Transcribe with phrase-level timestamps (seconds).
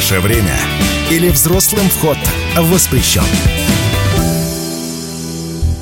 [0.00, 0.56] Наше время.
[1.10, 2.16] Или взрослым вход
[2.56, 3.20] воспрещен.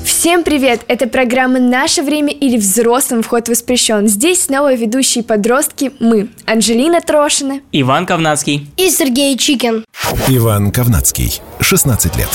[0.05, 0.81] Всем привет!
[0.89, 4.09] Это программа «Наше время» или «Взрослым вход воспрещен».
[4.09, 8.69] Здесь снова ведущие подростки мы, Анжелина Трошина, Иван Ковнацкий.
[8.77, 9.85] И Сергей Чикин.
[10.27, 12.29] Иван Ковнацкий, 16 лет.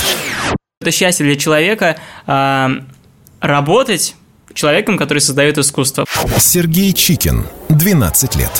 [0.80, 2.70] Это счастье для человека э,
[3.42, 4.16] работать
[4.54, 6.06] человеком, который создает искусство.
[6.38, 8.52] Сергей Чикин, 12 лет.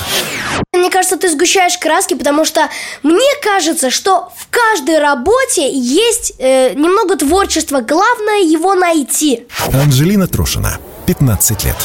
[0.74, 2.70] Мне кажется, ты сгущаешь краски, потому что
[3.04, 7.82] мне кажется, что в каждой работе есть э, немного творчества.
[7.82, 9.46] Главное его найти.
[9.72, 11.76] Анжелина Трошина, 15 лет.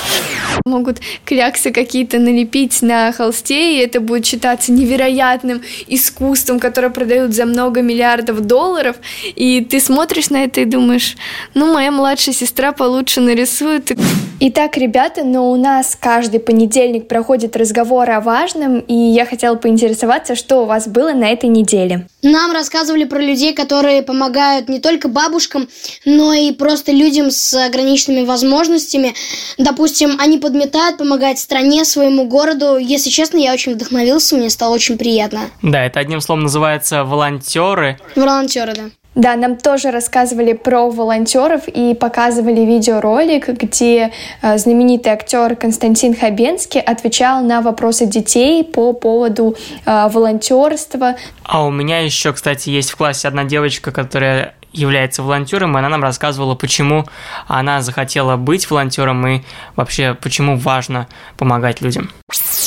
[0.64, 7.46] могут кляксы какие-то налепить на холсте, и это будет считаться невероятным искусством, которое продают за
[7.46, 8.96] много миллиардов долларов,
[9.34, 11.16] и ты смотришь на это и думаешь,
[11.54, 13.96] ну, моя младшая сестра получше нарисует.
[14.40, 20.36] Итак, ребята, но у нас каждый понедельник проходит разговор о важном, и я хотела поинтересоваться,
[20.36, 22.06] что у вас было на этой неделе.
[22.22, 25.68] Нам рассказывали про людей, которые помогают не только бабушкам,
[26.04, 29.14] но и просто людям с ограниченными возможностями.
[29.56, 32.76] Допустим, они подметают, помогают стране, своему городу.
[32.76, 35.42] Если честно, я очень вдохновился, мне стало очень приятно.
[35.62, 38.00] Да, это одним словом называется волонтеры.
[38.16, 38.84] Волонтеры, да.
[39.18, 46.80] Да, нам тоже рассказывали про волонтеров и показывали видеоролик, где э, знаменитый актер Константин Хабенский
[46.80, 51.16] отвечал на вопросы детей по поводу э, волонтерства.
[51.42, 55.88] А у меня еще, кстати, есть в классе одна девочка, которая является волонтером, и она
[55.88, 57.08] нам рассказывала, почему
[57.48, 59.42] она захотела быть волонтером и
[59.74, 62.12] вообще почему важно помогать людям.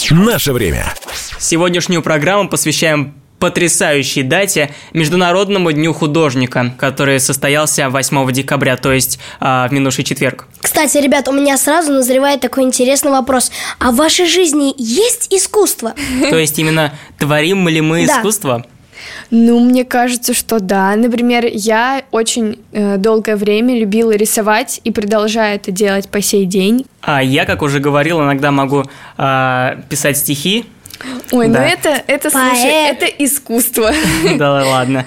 [0.10, 0.84] Наше время.
[1.40, 9.68] Сегодняшнюю программу посвящаем потрясающей дате Международному дню художника, который состоялся 8 декабря, то есть э,
[9.68, 10.48] в минувший четверг.
[10.62, 13.52] Кстати, ребят, у меня сразу назревает такой интересный вопрос.
[13.80, 15.94] А в вашей жизни есть искусство?
[16.30, 18.64] То есть именно творим ли мы искусство?
[19.32, 20.96] Ну, мне кажется, что да.
[20.96, 26.86] Например, я очень э, долгое время любила рисовать и продолжаю это делать по сей день.
[27.02, 28.84] А я, как уже говорил, иногда могу
[29.18, 30.66] э, писать стихи.
[31.32, 31.66] Ой, ну Да.
[31.66, 32.98] это, это, слушай, Поэт.
[33.04, 33.92] это искусство.
[34.38, 35.06] Да ладно.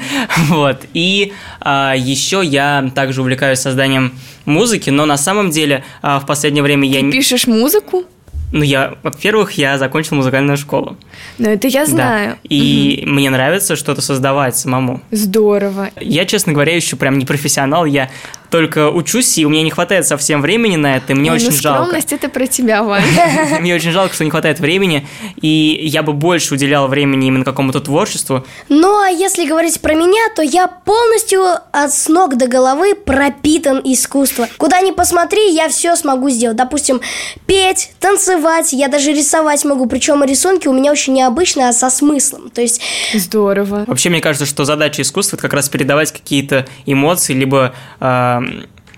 [0.49, 0.83] Вот.
[0.95, 1.33] И
[1.65, 4.13] еще я также увлекаюсь созданием
[4.45, 7.01] музыки, но на самом деле а, в последнее время я...
[7.01, 8.05] не- Пишешь музыку?
[8.53, 10.97] Ну, я, во-первых, я закончил музыкальную школу.
[11.39, 11.91] Ну, это я Да.
[11.91, 12.39] знаю.
[12.45, 15.01] И мне нравится что-то создавать самому.
[15.11, 15.91] Здорово.
[16.01, 18.11] Я, честно говоря, еще прям не профессионал, я
[18.55, 21.51] только учусь, и у меня не хватает совсем времени на это, и мне Ой, очень
[21.51, 21.83] ну, жалко.
[21.87, 23.03] скромность это про тебя, Вань.
[23.61, 25.09] Мне очень жалко, что не хватает времени,
[25.43, 28.47] и я бы больше уделял времени именно какому-то творчеству.
[28.69, 33.81] Ну, а если говорить про меня, то я полностью от с ног до головы пропитан
[33.83, 34.47] искусством.
[34.57, 36.57] Куда ни посмотри, я все смогу сделать.
[36.57, 37.01] Допустим,
[37.47, 39.87] петь, танцевать, я даже рисовать могу.
[39.87, 42.51] Причем рисунки у меня очень необычные, а со смыслом.
[42.51, 42.81] То есть,
[43.15, 43.83] Здорово.
[43.89, 48.44] Вообще, мне кажется, что задача искусства– это как раз передавать какие-то эмоции, либо э,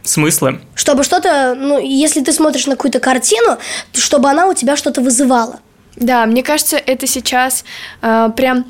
[0.05, 0.61] смыслы.
[0.75, 3.59] чтобы что-то, ну, если ты смотришь на какую-то картину,
[3.93, 5.59] то чтобы она у тебя что-то вызывала.
[5.97, 7.65] Да, мне кажется, это сейчас
[8.03, 8.67] э, прям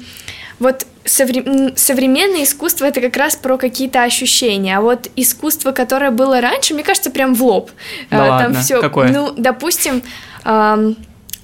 [0.58, 6.40] вот совре- современное искусство это как раз про какие-то ощущения, а вот искусство, которое было
[6.40, 7.70] раньше, мне кажется, прям в лоб.
[8.10, 8.60] Да Э, ладно?
[8.62, 9.08] всё- Какое?
[9.10, 10.02] Ну, допустим,
[10.44, 10.96] ам,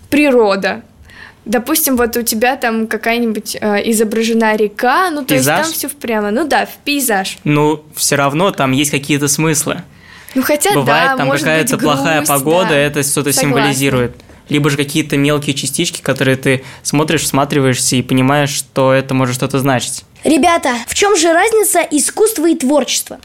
[0.09, 0.83] природа.
[1.45, 5.67] Допустим, вот у тебя там какая-нибудь э, изображена река, ну то Пейзаж?
[5.67, 7.39] есть там все прямо, ну да, в пейзаж.
[7.43, 9.83] Ну, все равно там есть какие-то смыслы.
[10.35, 12.77] Ну хотя Бывает да, там может какая-то быть, плохая грусть, погода, да.
[12.77, 13.41] это что-то Согласна.
[13.41, 14.17] символизирует.
[14.49, 19.59] Либо же какие-то мелкие частички, которые ты смотришь, всматриваешься и понимаешь, что это может что-то
[19.59, 20.05] значить.
[20.25, 23.19] Ребята, в чем же разница искусства и творчества?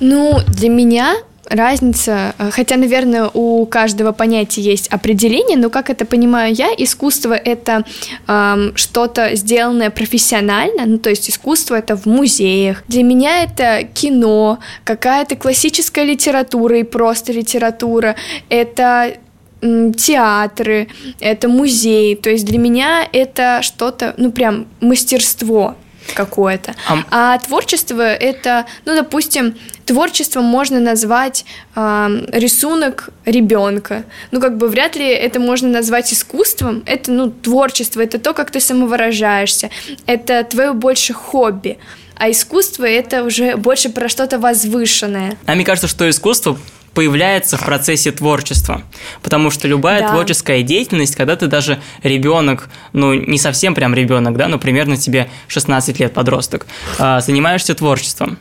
[0.00, 1.16] Ну, для меня
[1.48, 7.34] разница, э, хотя, наверное, у каждого понятия есть определение, но как это понимаю я, искусство
[7.34, 7.84] это
[8.26, 12.84] эм, что-то сделанное профессионально, ну то есть искусство это в музеях.
[12.88, 18.16] Для меня это кино, какая-то классическая литература и просто литература,
[18.48, 19.14] это
[19.60, 20.88] театры,
[21.18, 25.74] это музей, то есть для меня это что-то, ну прям мастерство
[26.14, 26.74] какое-то.
[26.88, 29.54] Ам- А творчество это, ну, допустим,
[29.86, 31.44] творчеством можно назвать
[31.74, 34.04] ам, рисунок ребенка.
[34.30, 36.82] Ну, как бы вряд ли это можно назвать искусством.
[36.86, 39.70] Это, ну, творчество, это то, как ты самовыражаешься.
[40.06, 41.78] Это твое больше хобби.
[42.16, 45.38] А искусство это уже больше про что-то возвышенное.
[45.46, 46.58] А мне кажется, что искусство
[46.98, 48.82] появляется в процессе творчества.
[49.22, 50.08] Потому что любая Да.
[50.08, 55.28] творческая деятельность, когда ты даже ребенок, ну, не совсем прям ребенок, да, но примерно тебе
[55.46, 56.66] 16 лет, подросток,
[56.98, 58.36] а, занимаешься творчеством.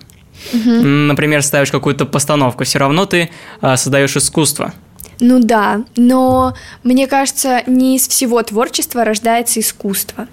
[0.54, 3.30] М, Например, ставишь какую-то постановку, все равно ты
[3.62, 4.74] а, создаешь искусство.
[5.20, 10.28] Ну да, но мне кажется, не из всего творчества рождается искусство.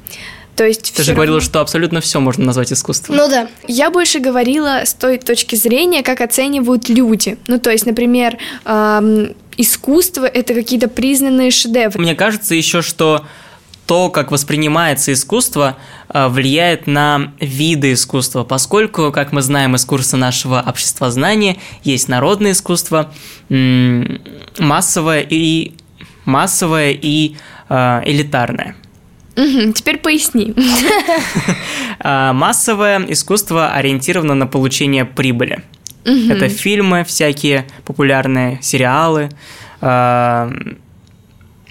[0.56, 3.16] То есть Ты же говорила, равно- что абсолютно все можно назвать искусством.
[3.16, 3.48] Ну да.
[3.66, 7.38] Я больше говорила с той точки зрения, как оценивают люди.
[7.48, 12.00] Ну, то есть, например, ам, искусство— это какие-то признанные шедевры.
[12.00, 13.24] Мне кажется еще, что
[13.86, 15.76] то, как воспринимается искусство,
[16.08, 22.52] э, влияет на виды искусства, поскольку, как мы знаем из курса нашего обществознания, есть народное
[22.52, 23.12] искусство,
[24.58, 25.74] массовое и
[26.24, 27.36] массовое и
[27.68, 28.76] э, элитарное.
[29.34, 30.54] Теперь поясни.
[32.00, 35.62] А массовое искусство ориентировано на получение прибыли.
[36.04, 39.30] Это фильмы всякие популярные, сериалы.
[39.80, 40.52] а,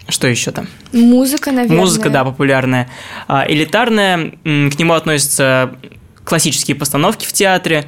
[0.09, 0.67] Что еще там?
[0.91, 1.77] Музыка, наверное.
[1.77, 2.89] Музыка, да, популярная.
[3.27, 5.75] А, элитарная, к нему относятся
[6.23, 7.85] классические постановки в театре,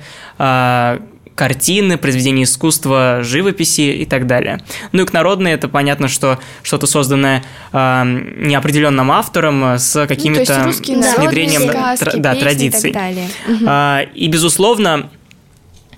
[1.35, 4.61] картины, произведения искусства, живописи и так далее.
[4.93, 7.43] Ну и к народной это понятно, что что-то созданное
[7.73, 12.89] а, неопределенным автором с Ну, какими-то русские с внедрением сказки, тра- да, песни традиций.
[12.89, 13.27] и так далее.
[13.67, 15.09] А, И, безусловно,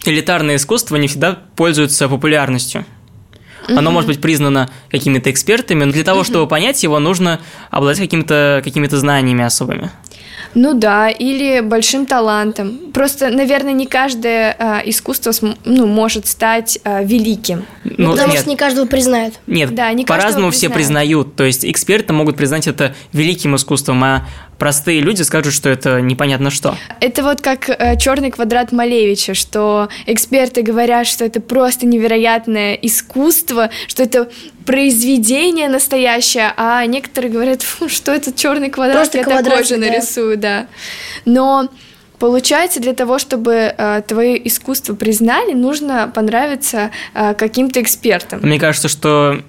[0.06, 2.86] элитарное искусство не всегда пользуется популярностью.
[3.69, 8.62] Оно может быть признано какими-то экспертами, но для того, чтобы понять его, нужно обладать какими-то
[8.63, 9.92] какими знаниями особыми.
[10.59, 12.80] Ну да, или большим талантом.
[12.92, 17.63] Просто, наверное, не каждое а, искусство см- ну, может стать а, великим.
[17.83, 19.36] Ну, Потому нет, что не каждого признают.
[19.45, 21.27] нет, Да, не по-разному все признают.
[21.27, 21.36] признают.
[21.36, 24.25] То есть эксперты могут признать это великим искусством, а
[24.57, 26.75] простые люди скажут, что это непонятно что.
[27.01, 27.65] Это вот как
[28.01, 34.30] черный квадрат Малевича, что эксперты говорят, что это просто невероятное искусство, что это
[34.68, 39.88] произведение настоящее, а некоторые говорят, «Фу, что это черный квадрат, Просто я такой же да.
[39.88, 40.68] нарисую, да.
[41.25, 41.69] Но
[42.19, 48.40] Получается, для того, чтобы э, твое искусство признали, нужно понравиться э, каким-то экспертам.
[48.42, 49.44] Мне кажется, что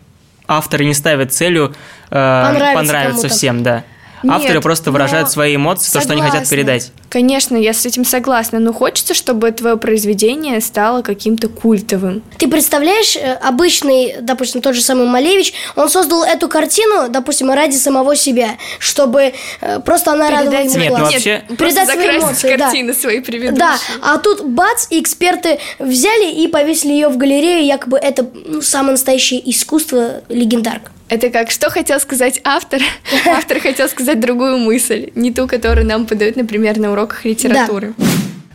[0.47, 1.75] авторы не ставят целью
[2.11, 3.85] э, Понравиться понравиться всем, да.
[4.23, 6.57] Нет, Авторы просто но выражают свои эмоции, то, что они хотят Согласна.
[6.57, 6.93] передать.
[7.09, 12.23] Конечно, я с этим согласна, но хочется, чтобы твое произведение стало каким-то культовым.
[12.37, 17.77] Ты представляешь, э, обычный, допустим, тот же самый Малевич, он создал эту картину, допустим, ради
[17.77, 21.13] самого себя, чтобы э, просто она радовала ему Нет, ну глаз.
[21.13, 22.65] вообще- просто Передать свои эмоции, да.
[22.65, 23.59] картины свои предыдущие.
[23.59, 28.61] Да, а тут бац, и эксперты взяли и повесили ее в галерею, якобы это ну,
[28.63, 30.91] самое настоящее искусство легендарка.
[31.09, 32.81] Это как, что хотел сказать автор?
[33.27, 37.95] Автор хотел сказать другую мысль, не ту, которую нам подают, например, на уроках литературы.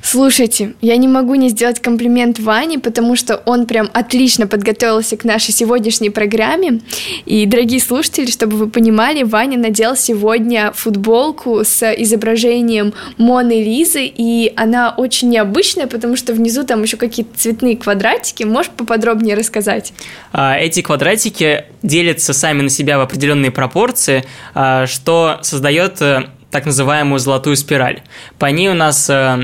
[0.06, 5.24] Слушайте, я не могу не сделать комплимент Ване, потому что он прям отлично подготовился к
[5.24, 6.82] нашей сегодняшней программе.
[7.26, 14.52] И, дорогие слушатели, чтобы вы понимали, Ваня надел сегодня футболку с изображением Моны Лизы, и
[14.58, 18.44] она очень необычная, потому что внизу там еще какие-то цветные квадратики.
[18.44, 19.94] Можешь поподробнее рассказать?
[20.34, 26.66] А, Эти квадратики делятся сами на себя в определенные пропорции, а, что создает э, так
[26.66, 28.02] называемую золотую спираль.
[28.38, 29.40] По ней у нас э,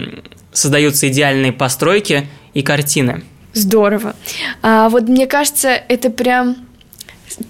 [0.51, 3.24] создаются идеальные постройки и картины.
[3.54, 4.16] Здорово.
[4.62, 6.69] А вот мне кажется, это прям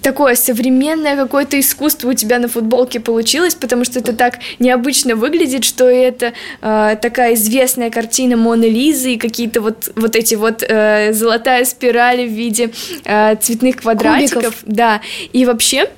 [0.02, 5.64] такое современное какое-то искусство у тебя на футболке получилось, потому что это так необычно выглядит,
[5.64, 11.12] что это э, такая известная картина Моны Лизы и какие-то вот, вот эти вот э,
[11.12, 12.70] золотая спираль в виде
[13.04, 14.42] э, цветных квадратиков.
[14.42, 14.62] Кубиков.
[14.64, 15.00] Да,
[15.32, 15.88] и вообще...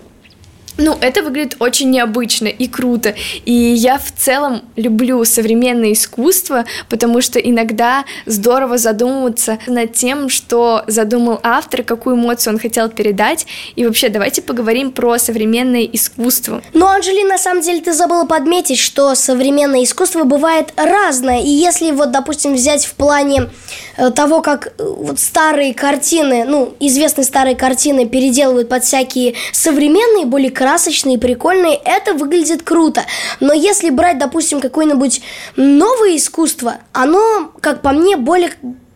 [0.79, 3.15] Ну, это выглядит очень необычно и круто.
[3.45, 10.85] И я в целом люблю современное искусство, потому что иногда здорово задумываться над тем, что
[10.87, 13.47] задумал автор, какую эмоцию он хотел передать.
[13.77, 16.63] И вообще, давайте поговорим про современное искусство.
[16.73, 21.43] Но, Анжелина, на самом деле ты забыла подметить, что современное искусство бывает разное.
[21.43, 23.51] И если вот, допустим, взять в плане
[23.97, 30.27] э, того, как э, вот старые картины, ну, известные старые картины переделывают под всякие современные,
[30.27, 33.05] более красочные, прикольные, это выглядит круто.
[33.41, 35.21] Но если брать, допустим, какое-нибудь
[35.57, 38.53] новое искусство, оно, как по мне, более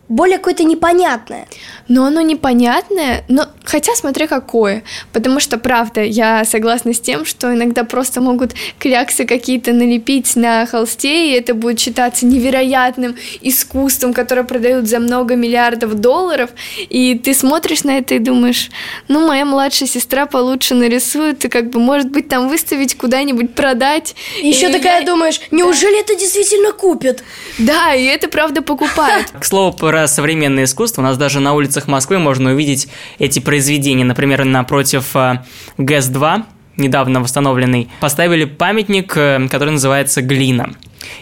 [0.09, 1.49] более какое-то непонятное.
[1.87, 4.83] Но оно непонятное, но хотя смотря какое.
[5.13, 10.65] Потому что, правда, я согласна с тем, что иногда просто могут кляксы какие-то налепить на
[10.65, 16.49] холсте, и это будет считаться невероятным искусством, которое продают за много миллиардов долларов.
[16.89, 18.69] И ты смотришь на это и думаешь,
[19.07, 24.15] ну, моя младшая сестра получше нарисует, и как бы, может быть, там выставить куда-нибудь, продать.
[24.41, 27.23] Еще И такая я- думаешь, неужели это действительно купят?
[27.57, 29.27] Да, и это правда покупают.
[29.39, 32.87] К слову, про современное искусство, у нас даже на улицах Москвы можно увидеть
[33.19, 34.03] эти произведения.
[34.03, 35.39] Например, напротив э,
[35.77, 36.43] ГЭС-2,
[36.77, 40.73] недавно восстановленный, поставили памятник, э, который называется «Глина».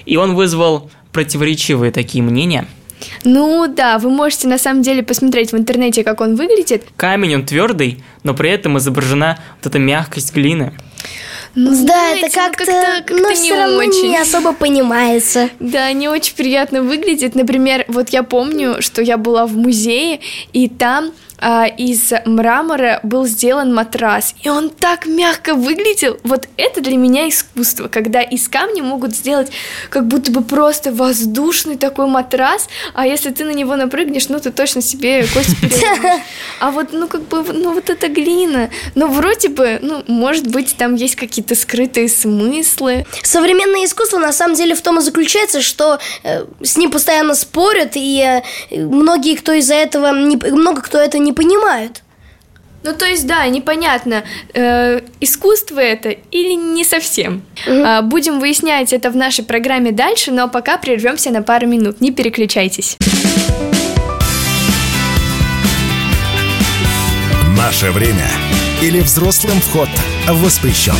[0.05, 2.65] И он вызвал противоречивые такие мнения.
[3.23, 6.83] Ну да, вы можете на самом деле посмотреть в интернете, как он выглядит.
[6.95, 10.71] Камень, он твердый, но при этом изображена вот эта мягкость глины.
[11.55, 14.09] Ну, да, знаете, это ну, как-то, как-то но не все равно очень.
[14.09, 15.49] не особо понимается.
[15.59, 17.33] Да, не очень приятно выглядит.
[17.33, 20.19] Например, вот я помню, что я была в музее,
[20.51, 21.11] и там
[21.47, 26.17] а, из мрамора был сделан матрас, и он так мягко выглядел.
[26.23, 29.51] Вот это для меня искусство, когда из камня могут сделать
[29.91, 34.51] как будто бы просто воздушный такой матрас, а если ты на него напрыгнешь, ну ты
[34.51, 36.23] точно себе кость переломишь.
[36.59, 40.75] А вот, ну как бы, ну вот эта глина, ну вроде бы, ну может быть
[40.77, 43.05] там есть какие-то скрытые смыслы.
[43.21, 47.91] Современное искусство на самом деле в том и заключается, что э, с ним постоянно спорят,
[47.95, 52.01] и э, многие, кто из-за этого, не, много кто это не понимают.
[52.85, 54.23] Ну, то есть, да, непонятно,
[54.53, 57.41] э, искусство это или не совсем.
[57.67, 61.99] А, будем выяснять это в нашей программе дальше, но пока прервемся на пару минут.
[61.99, 62.97] Не переключайтесь.
[67.57, 68.29] Наше время
[68.83, 69.89] или взрослым вход
[70.27, 70.93] воспрещен.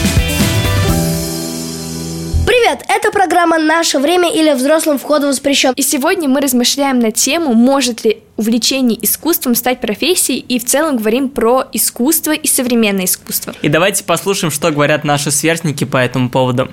[2.76, 5.72] Привет, это программа «Наше время» или «Взрослым вход воспрещен».
[5.76, 10.98] И сегодня мы размышляем на тему, может ли увлечение искусством стать профессией, и в целом
[10.98, 13.54] говорим про искусство и современное искусство.
[13.62, 16.70] И давайте послушаем, что говорят наши сверстники по этому поводу.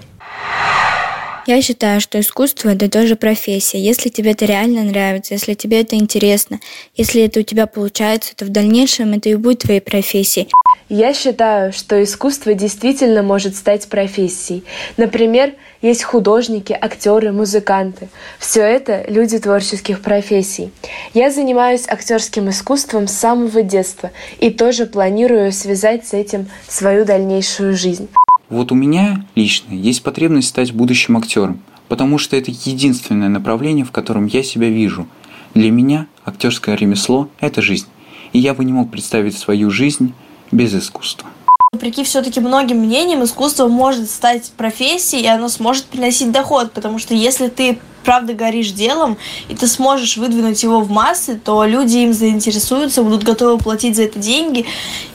[1.44, 3.78] Я считаю, что искусство это тоже профессия.
[3.78, 6.60] Если тебе это реально нравится, если тебе это интересно,
[6.96, 10.48] если это у тебя получается, то в дальнейшем это и будет твоей профессией.
[10.88, 14.62] Я считаю, что искусство действительно может стать профессией.
[14.96, 18.08] Например, есть художники, актеры, музыканты.
[18.38, 20.70] Все это люди творческих профессий.
[21.12, 27.74] Я занимаюсь актерским искусством с самого детства и тоже планирую связать с этим свою дальнейшую
[27.74, 28.08] жизнь.
[28.52, 33.92] Вот у меня лично есть потребность стать будущим актером, потому что это единственное направление, в
[33.92, 35.08] котором я себя вижу.
[35.54, 37.86] Для меня актерское ремесло– это жизнь,
[38.34, 40.12] и я бы не мог представить свою жизнь
[40.50, 41.30] без искусства.
[41.74, 47.14] Вопреки все-таки многим мнениям, искусство может стать профессией, и оно сможет приносить доход, потому что
[47.14, 49.16] если ты правда горишь делом,
[49.48, 54.02] и ты сможешь выдвинуть его в массы, то люди им заинтересуются, будут готовы платить за
[54.02, 54.66] это деньги,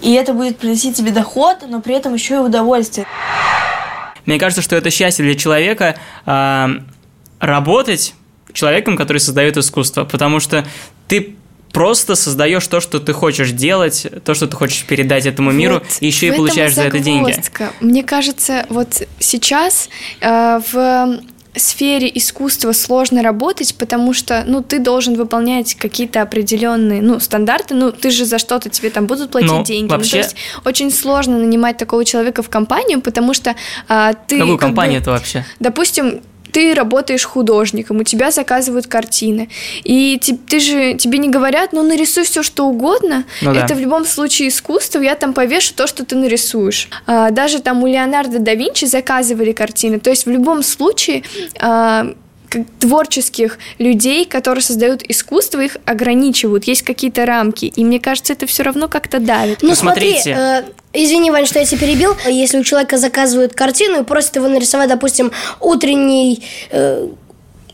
[0.02, 3.06] и это будет приносить тебе доход, но при этом еще и удовольствие.
[4.26, 5.96] Мне кажется, что это счастье для человека
[6.26, 6.72] а,
[7.40, 8.16] работать
[8.52, 10.66] человеком, который создает искусство, потому что
[11.08, 11.36] ты
[11.72, 15.84] просто создаешь то, что ты хочешь делать, то, что ты хочешь передать этому миру, Вот
[16.00, 17.36] и еще и получаешь за это деньги.
[17.80, 19.90] Мне кажется, вот сейчас
[20.22, 21.20] э, в
[21.60, 27.92] сфере искусства сложно работать, потому что, ну, ты должен выполнять какие-то определенные, ну, стандарты, ну,
[27.92, 29.90] ты же за что-то тебе там будут платить Ну, деньги.
[29.90, 33.56] вообще- Ну, то есть очень сложно нанимать такого человека в компанию, потому что
[33.88, 34.38] а, ты...
[34.38, 35.46] Какую как бы- компанию это вообще?
[35.60, 36.22] Допустим,
[36.58, 39.48] ты работаешь художником, у тебя заказывают картины,
[39.84, 43.26] и те- ты же тебе не говорят, ну нарисуй все что угодно.
[43.44, 43.64] Ну да.
[43.64, 46.90] Это в любом случае искусство, я там повешу то, что ты нарисуешь.
[47.06, 50.00] А, даже там у Леонардо да Винчи заказывали картины.
[50.00, 51.22] То есть в любом случае
[51.60, 52.16] а,
[52.80, 57.66] творческих людей, которые создают искусство, их ограничивают, есть какие-то рамки.
[57.66, 59.60] И мне кажется, это все равно как-то давит.
[59.62, 60.38] Ну Ну, смотри, смотрите.
[60.38, 60.64] э,
[60.94, 62.16] извини, Вань, что я тебя перебил.
[62.26, 66.44] Если у человека заказывают картину и просят его нарисовать, допустим, утренний...
[66.72, 67.08] э,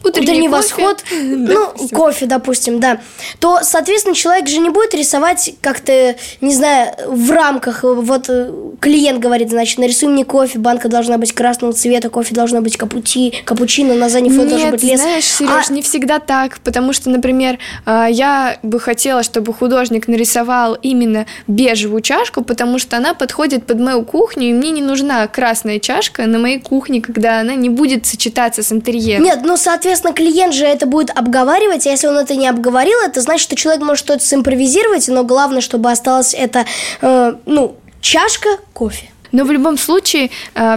[0.03, 0.49] Утренний кофе.
[0.49, 2.99] восход, ну, кофе, допустим, да,
[3.39, 8.51] то, соответственно, человек же не будет рисовать как-то, не знаю, в рамках, э, вот э,
[8.81, 13.33] клиент говорит, значит, нарисуй мне кофе, банка должна быть красного цвета, кофе должно быть капути,
[13.45, 14.99] капучино, на заднем фоне должен быть лес.
[14.99, 20.07] знаешь, Сереж, А- не всегда так, потому что, например, а, я бы хотела, чтобы художник
[20.07, 25.25] нарисовал именно бежевую чашку, потому что она подходит под мою кухню, и мне не нужна
[25.27, 29.23] красная чашка на моей кухне, когда она не будет сочетаться с интерьером.
[29.23, 33.21] Нет, ну, соответственно, клиент же это будет обговаривать, а если он это не обговорил, это
[33.21, 36.65] значит, что человек может что-то симпровизировать, но главное, чтобы осталась эта,
[37.01, 39.12] э, ну, чашка кофе.
[39.33, 40.29] Но в любом случае,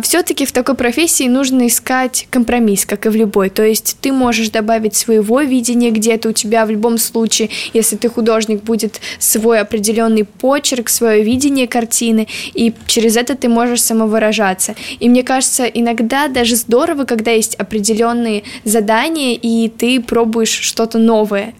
[0.02, 3.50] все-таки в такой профессии нужно искать компромисс, как и в любой.
[3.50, 8.08] То есть ты можешь добавить своего видения где-то у тебя в любом случае, если ты
[8.08, 14.74] художник, будет свой определенный почерк, свое видение картины, и через это ты можешь самовыражаться.
[15.00, 21.54] И мне кажется, иногда даже здорово, когда есть определенные задания, и ты пробуешь что-то новое.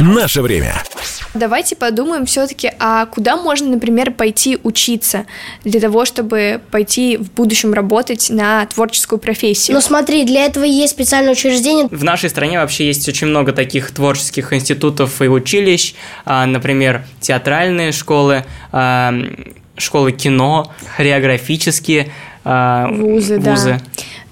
[0.00, 0.74] Наше время.
[1.34, 5.24] Давайте подумаем все-таки, а куда можно, например, пойти учиться
[5.64, 6.31] для того, чтобы
[6.70, 9.74] пойти в будущем работать на творческую профессию?
[9.74, 11.88] Но смотри, для этого есть специальное учреждение.
[11.90, 17.92] В нашей стране вообще есть очень много таких творческих институтов и училищ, а, например, театральные
[17.92, 19.14] школы, а,
[19.76, 22.12] школы кино, хореографические
[22.44, 23.80] а, Вузы, да.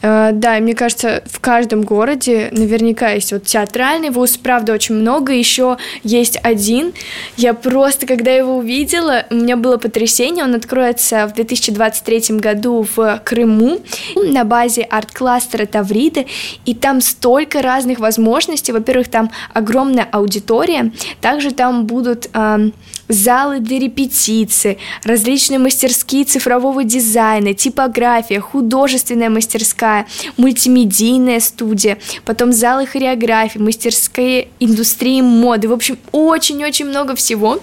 [0.03, 5.33] Э, да, мне кажется, в каждом городе наверняка есть вот театральный вуз, правда, очень много,
[5.33, 6.93] еще есть один.
[7.37, 13.21] Я просто, когда его увидела, у меня было потрясение, он откроется в 2023 году в
[13.25, 13.81] Крыму
[14.17, 16.27] на базе арт-кластера Тавриды,
[16.65, 18.73] и там столько разных возможностей.
[18.73, 22.71] Во-первых, там огромная аудитория, также там будут э,
[23.09, 29.90] залы для репетиции, различные мастерские цифрового дизайна, типография, художественная мастерская,
[30.37, 35.69] мультимедийная студия, потом залы хореографии, мастерские индустрии моды.
[35.69, 37.61] В общем, очень-очень много всего.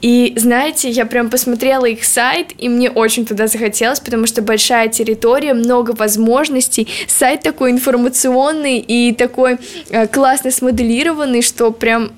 [0.00, 4.88] И знаете, я прям посмотрела их сайт, и мне очень туда захотелось, потому что большая
[4.88, 6.86] территория, много возможностей.
[7.08, 9.58] Сайт такой информационный и такой
[9.90, 12.12] э, классно смоделированный, что прям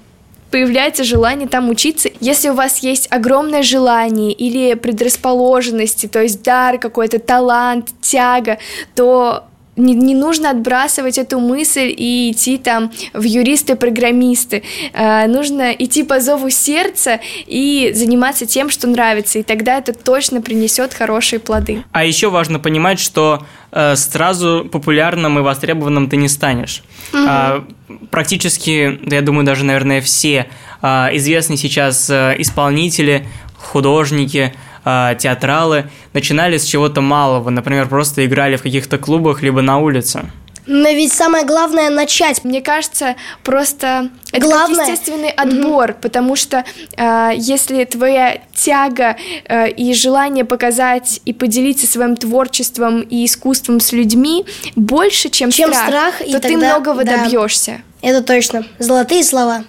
[0.51, 2.11] появляется желание там учиться.
[2.21, 8.59] Если у вас есть огромное желание или предрасположенности, то есть дар какой-то, талант, тяга,
[8.95, 9.45] то
[9.77, 14.63] не, не нужно отбрасывать эту мысль и идти там в юристы-программисты.
[14.93, 20.43] Э, нужно идти по зову сердца и заниматься тем, что нравится, и тогда это точно
[20.43, 21.85] принесет хорошие плоды.
[21.93, 26.83] А еще важно понимать, что э, сразу популярным и востребованным ты не станешь.
[27.13, 27.25] Угу.
[27.27, 27.65] А,
[28.11, 30.47] практически, я думаю, даже, наверное, все
[30.83, 38.57] а, известные сейчас а, исполнители, художники, а, театралы начинали с чего-то малого, например, просто играли
[38.57, 40.31] в каких-то клубах либо на улице.
[40.67, 42.45] Но ведь самое главное начать.
[42.45, 44.79] Мне кажется, просто это главное.
[44.79, 46.01] как естественный отбор, mm-hmm.
[46.01, 46.65] потому что
[46.97, 53.91] э, если твоя тяга э, и желание показать и поделиться своим творчеством и искусством с
[53.93, 54.45] людьми
[54.77, 57.17] больше, чем, чем страх, страх то и ты тогда, многого да.
[57.25, 57.81] добьешься.
[58.01, 58.65] Это точно.
[58.79, 59.65] Золотые слова.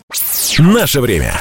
[0.60, 1.34] Наше время.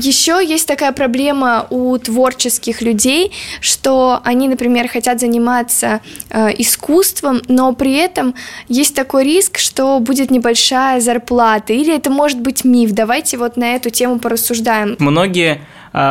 [0.00, 6.00] Еще есть такая проблема у творческих людей, что они, например, хотят заниматься
[6.30, 8.34] э, искусством, но при этом
[8.68, 12.92] есть такой риск, что будет небольшая зарплата, или это может быть миф.
[12.92, 14.96] Давайте вот на эту тему порассуждаем.
[15.00, 15.60] Многие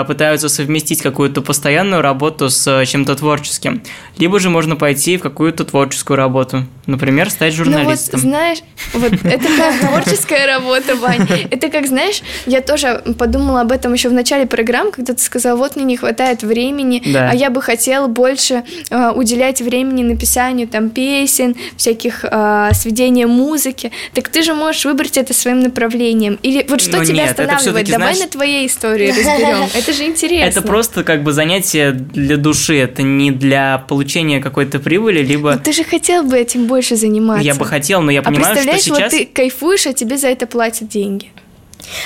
[0.08, 3.82] пытаются совместить какую-то постоянную работу с э, чем-то творческим.
[4.18, 6.66] Либо же можно пойти в какую-то творческую работу.
[6.88, 8.20] Например, стать журналистом.
[8.20, 8.58] Ну вот, знаешь,
[8.94, 11.28] вот это как творческая работа, Вань.
[11.52, 15.56] Это как, знаешь, я тоже подумала об этом еще в начале программы, когда ты сказал,
[15.58, 17.30] вот мне не хватает времени, да.
[17.32, 23.92] а я бы хотела больше э, уделять времени написанию там песен, всяких э, сведения музыки.
[24.14, 26.40] Так ты же можешь выбрать это своим направлением.
[26.44, 27.88] Или вот что ну, тебя нет, останавливает?
[27.88, 28.20] Давай знаешь...
[28.20, 29.70] на твоей истории разберем.
[29.84, 30.60] Это же интересно.
[30.60, 35.54] Это просто как бы занятие для души, это не для получения какой-то прибыли, либо...
[35.54, 37.46] Но ты же хотел бы этим больше заниматься.
[37.46, 39.14] Я бы хотел, но я понимаю, а представляешь, что сейчас...
[39.14, 41.32] вот ты кайфуешь, а тебе за это платят деньги.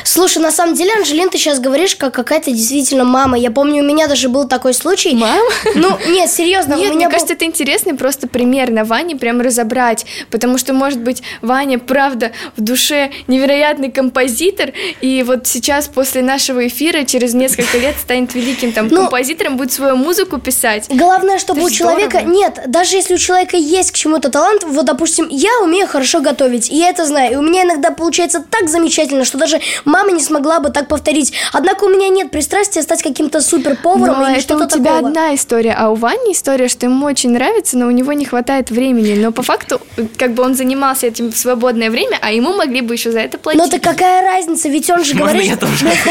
[0.04, 3.38] Слушай, на самом деле, Анжелин, ты сейчас говоришь, как какая-то действительно мама.
[3.38, 5.14] Я помню, у меня даже был такой случай.
[5.16, 5.42] Мама?
[5.76, 6.74] Ну, нет, серьезно.
[6.74, 7.14] Нет, у меня мне был...
[7.14, 12.32] кажется, это интересный просто пример на Ване прям разобрать, потому что, может быть, Ваня, правда,
[12.56, 18.74] в душе невероятный композитор, и вот сейчас после нашего эфира через несколько лет станет великим
[18.74, 20.86] там ну, композитором, будет свою музыку писать.
[20.90, 22.20] Главное, чтобы это у человека...
[22.20, 22.36] Здорово.
[22.36, 26.70] Нет, даже если у человека есть к чему-то талант, вот, допустим, я умею хорошо готовить,
[26.70, 30.22] и я это знаю, и у меня иногда получается так замечательно, что даже мама не
[30.22, 31.34] смогла бы так повторить.
[31.54, 34.92] Однако у меня нет пристрастия стать каким-то супер поваром но или это что-то у тебя
[34.92, 35.08] такого.
[35.10, 38.70] одна история, а у Вани история, что ему очень нравится, но у него не хватает
[38.70, 39.14] времени.
[39.20, 39.82] Но по факту,
[40.18, 43.38] как бы он занимался этим в свободное время, а ему могли бы еще за это
[43.38, 43.62] платить.
[43.62, 45.52] Ну так какая разница, ведь он же Можно говорит...
[45.52, 45.88] я тоже?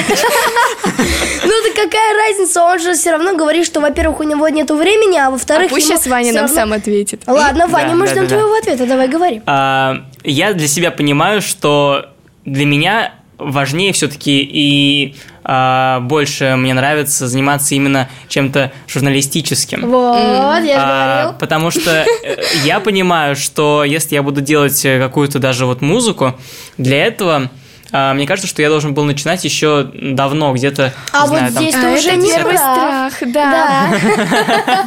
[1.42, 5.16] Ну так какая разница, он же все равно говорит, что, во-первых, у него нету времени,
[5.16, 5.70] а во-вторых...
[5.70, 7.22] А пусть сейчас Ваня нам сам ответит.
[7.26, 9.42] Ладно, Ваня, мы ждем твоего ответа, давай говори.
[9.46, 12.06] А, я для себя понимаю, что
[12.44, 19.88] для меня важнее все-таки и а, больше мне нравится заниматься именно чем-то журналистическим.
[19.90, 20.16] Вот,
[20.62, 21.38] я же А, говорил.
[21.40, 26.34] потому что э, я понимаю, что если я буду делать э, какую-то даже вот музыку,
[26.76, 27.50] для этого
[27.92, 31.52] а, мне кажется, что я должен был начинать еще давно, где-то, А не вот знаю,
[31.52, 33.88] там, здесь А это уже не первый страх, да.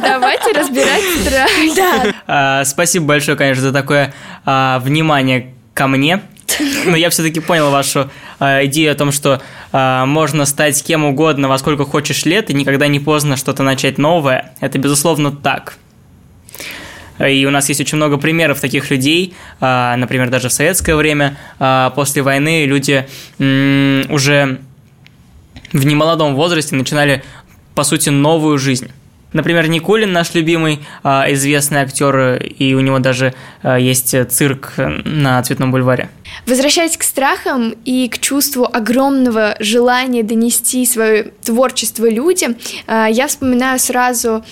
[0.02, 2.14] Давайте разбирать страх.
[2.26, 2.64] Да.
[2.64, 4.14] Спасибо большое, конечно, за такое
[4.46, 6.22] внимание ко мне.
[6.86, 9.40] Но я все-таки понял вашу а, идею о том, что
[9.72, 13.98] а, можно стать кем угодно во сколько хочешь лет, и никогда не поздно что-то начать
[13.98, 14.52] новое.
[14.60, 15.78] Это, безусловно, так.
[17.18, 19.34] И у нас есть очень много примеров таких людей.
[19.60, 23.06] А, Например, даже в советское время, а, после войны, люди
[23.38, 24.58] м, уже
[25.72, 27.24] в немолодом возрасте начинали,
[27.74, 28.90] по сути, новую жизнь.
[29.34, 35.42] Например, Никулин, наш любимый а, известный актер, и у него даже а, есть цирк на
[35.42, 36.08] Цветном бульваре.
[36.46, 43.78] Возвращаясь к страхам и к чувству огромного желания донести свое творчество людям, а, я вспоминаю
[43.78, 44.44] сразу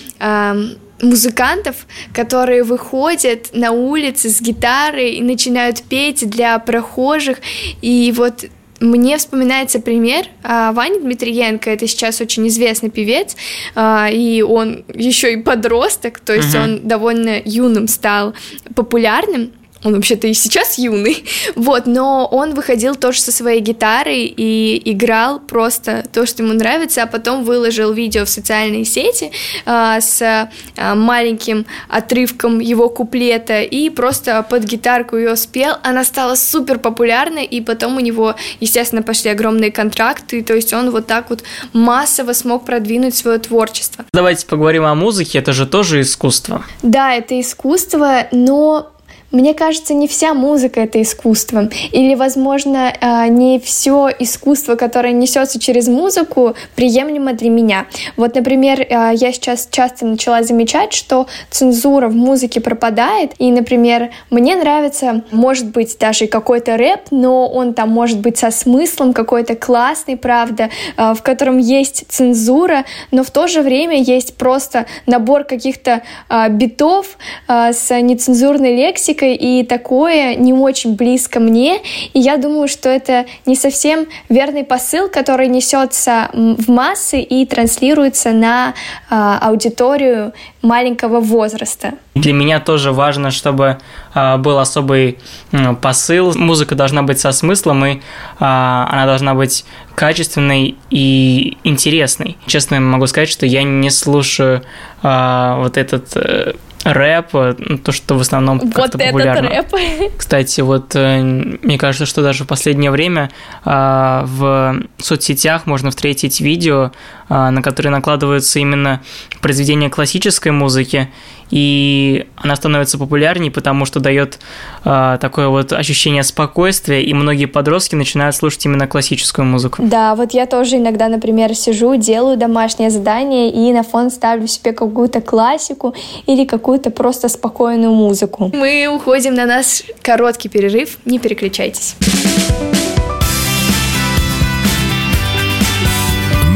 [1.01, 1.75] музыкантов,
[2.13, 7.39] которые выходят на улицы с гитарой и начинают петь для прохожих.
[7.81, 8.45] И вот
[8.83, 13.35] мне вспоминается пример а, Вани Дмитриенко, это сейчас очень известный певец,
[13.75, 16.63] а, и он еще и подросток, то есть uh-huh.
[16.63, 18.33] он довольно юным стал
[18.75, 19.51] популярным
[19.83, 25.39] он вообще-то и сейчас юный, вот, но он выходил тоже со своей гитарой и играл
[25.39, 29.31] просто то, что ему нравится, а потом выложил видео в социальные сети
[29.65, 36.35] а, с а, маленьким отрывком его куплета и просто под гитарку ее спел, она стала
[36.35, 41.29] супер популярной, и потом у него, естественно, пошли огромные контракты, то есть он вот так
[41.29, 41.43] вот
[41.73, 44.05] массово смог продвинуть свое творчество.
[44.13, 46.63] Давайте поговорим о музыке, это же тоже искусство.
[46.81, 48.92] Да, это искусство, но
[49.33, 51.67] мне кажется, не вся музыка это искусство.
[51.91, 57.87] Или, возможно, а, не все искусство, которое несется через музыку, приемлемо для меня.
[58.15, 63.31] Вот, например, а, я сейчас часто начала замечать, что цензура в музыке пропадает.
[63.39, 68.51] И, например, мне нравится, может быть, даже какой-то рэп, но он там может быть со
[68.51, 74.37] смыслом какой-то классный, правда, а, в котором есть цензура, но в то же время есть
[74.37, 76.03] просто набор каких-то
[76.49, 77.17] битов
[77.47, 81.81] с нецензурной лексикой, близко, и такое не очень близко мне.
[82.13, 88.31] И я думаю, что это не совсем верный посыл, который несется в массы и транслируется
[88.31, 88.73] на
[89.09, 91.93] э, аудиторию маленького возраста.
[92.15, 93.77] Для меня тоже важно, чтобы
[94.13, 95.17] э, был особый
[95.51, 96.33] э, посыл.
[96.35, 97.99] Музыка должна быть со смыслом, и э,
[98.39, 102.37] она должна быть качественной и интересной.
[102.45, 104.61] Честно могу сказать, что я не слушаю
[105.03, 109.49] э, вот этот э, рэп, э, ну, то, что в основном вот как-то популярно.
[109.49, 109.73] рэп.
[110.17, 113.29] Кстати, вот э, мне кажется, что даже в последнее время
[113.65, 116.91] а, в соцсетях можно встретить видео,
[117.29, 119.01] на которые накладываются именно
[119.41, 121.09] произведения классической музыки,
[121.53, 124.39] и она становится популярнее, потому что дает
[124.85, 129.83] э, такое вот ощущение спокойствия, и многие подростки начинают слушать именно классическую музыку.
[129.85, 134.71] Да, вот я тоже иногда, например, сижу, делаю домашнее задание и на фон ставлю себе
[134.71, 135.93] какую-то классику
[136.25, 138.49] или какую-то просто спокойную музыку.
[138.51, 141.95] Мы уходим на наш короткий перерыв, не переключайтесь.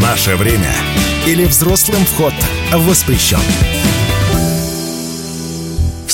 [0.01, 0.73] Наше время
[1.27, 2.33] или взрослым вход
[2.73, 3.37] воспрещен.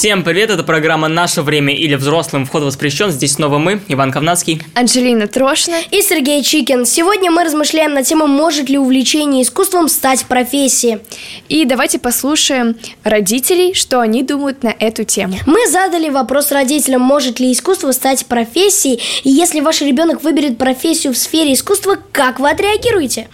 [0.04, 3.10] Всем привет, это программа «Наше время» или «Взрослым вход воспрещен».
[3.10, 4.62] Здесь снова мы, Иван Ковнацкий.
[4.76, 5.78] Анжелина Трошина.
[5.92, 6.86] И Сергей Чикин.
[6.86, 11.00] Сегодня мы размышляем на тему, может ли увлечение искусством стать профессией.
[11.48, 15.38] И давайте послушаем родителей, что они думают на эту тему.
[15.46, 21.14] Мы задали вопрос родителям, может ли искусство стать профессией, и если ваш ребенок выберет профессию
[21.14, 23.30] в сфере искусства, как вы отреагируете?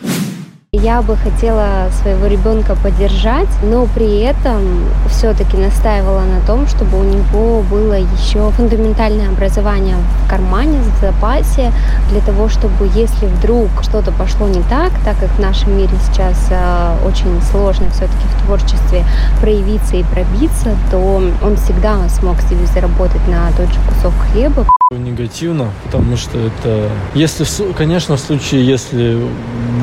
[0.71, 7.03] Я бы хотела своего ребенка поддержать, но при этом все-таки настаивала на том, чтобы у
[7.03, 11.73] него было еще фундаментальное образование в кармане, в запасе,
[12.12, 16.38] для того, чтобы если вдруг что-то пошло не так, так как в нашем мире сейчас
[16.51, 19.05] э, очень сложно все-таки в творчестве
[19.41, 24.67] проявиться и пробиться, то он всегда смог себе заработать на тот же кусок хлеба.
[24.91, 29.21] Негативно, потому что это, если, конечно, в случае, если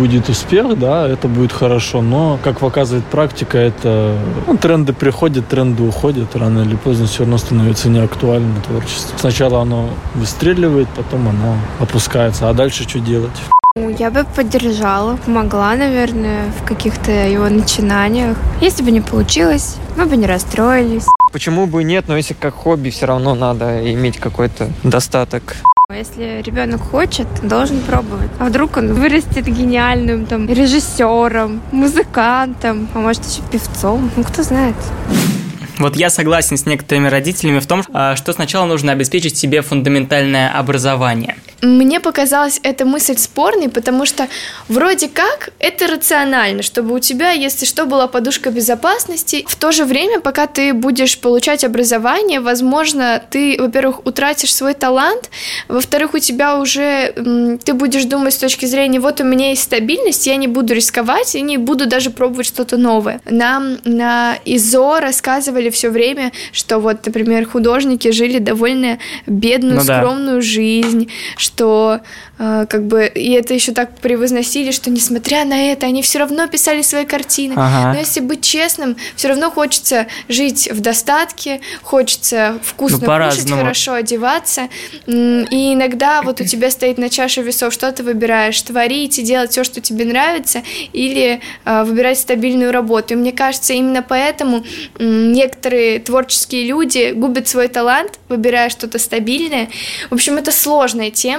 [0.01, 5.85] будет успех, да, это будет хорошо, но, как показывает практика, это ну, тренды приходят, тренды
[5.85, 9.17] уходят, рано или поздно все равно становится неактуальным творчество.
[9.17, 13.31] Сначала оно выстреливает, потом оно опускается, а дальше что делать?
[13.79, 18.35] Ну, я бы поддержала, помогла, наверное, в каких-то его начинаниях.
[18.63, 21.05] Если бы не получилось, мы бы не расстроились.
[21.31, 25.57] Почему бы нет, но если как хобби, все равно надо иметь какой-то достаток.
[25.95, 28.31] Если ребенок хочет, должен пробовать.
[28.39, 34.77] А вдруг он вырастет гениальным там режиссером, музыкантом, а может еще певцом, ну кто знает.
[35.79, 40.59] Вот я согласен с некоторыми родителями в том, а, что сначала нужно обеспечить себе фундаментальное
[40.59, 41.37] образование.
[41.67, 44.29] Мне показалась эта мысль спорной, потому что
[44.69, 49.45] вроде как это рационально, чтобы у тебя, если что, была подушка безопасности.
[49.49, 55.31] В то же время, пока ты будешь получать образование, возможно, ты, во-первых, утратишь свой талант,
[55.69, 57.13] во-вторых, у тебя уже
[57.65, 61.35] ты будешь думать с точки зрения, вот у меня есть стабильность, я не буду рисковать
[61.35, 63.21] и не буду даже пробовать что-то новое.
[63.29, 70.37] Нам на ИЗО рассказывали все время, что вот, например, художники жили довольно бедную, ну, скромную
[70.37, 70.43] да.
[70.43, 72.01] жизнь, что что
[72.39, 76.47] э, как бы и это еще так превозносили, что несмотря на это, они все равно
[76.49, 77.55] писали свои картины.
[77.57, 77.95] Ага.
[77.95, 83.95] Но если быть честным, все равно хочется жить в достатке, хочется вкусно Ну, кушать, хорошо
[83.95, 84.69] одеваться.
[85.07, 89.53] И иногда вот у тебя стоит на чаше весов, что ты выбираешь, творить и делать
[89.53, 93.15] все, что тебе нравится, или э, выбирать стабильную работу.
[93.15, 94.63] И мне кажется, именно поэтому
[94.99, 99.71] м, некоторые творческие люди губят свой талант, выбирая что-то стабильное.
[100.11, 101.36] В общем, это сложная тема.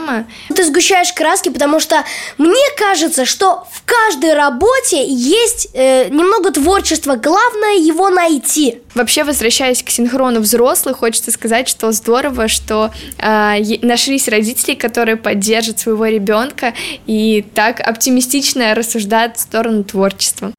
[0.54, 2.04] Ты сгущаешь краски, потому что
[2.38, 7.16] мне кажется, что в каждой работе есть э, немного творчества.
[7.16, 8.80] Главное его найти.
[8.96, 15.80] Вообще, возвращаясь к синхрону взрослых, хочется сказать, что здорово, что е- нашлись родители, которые поддержат
[15.80, 16.74] своего ребенка
[17.06, 20.52] и так оптимистично рассуждают в сторону творчества.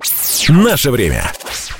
[0.48, 1.24] Наше время.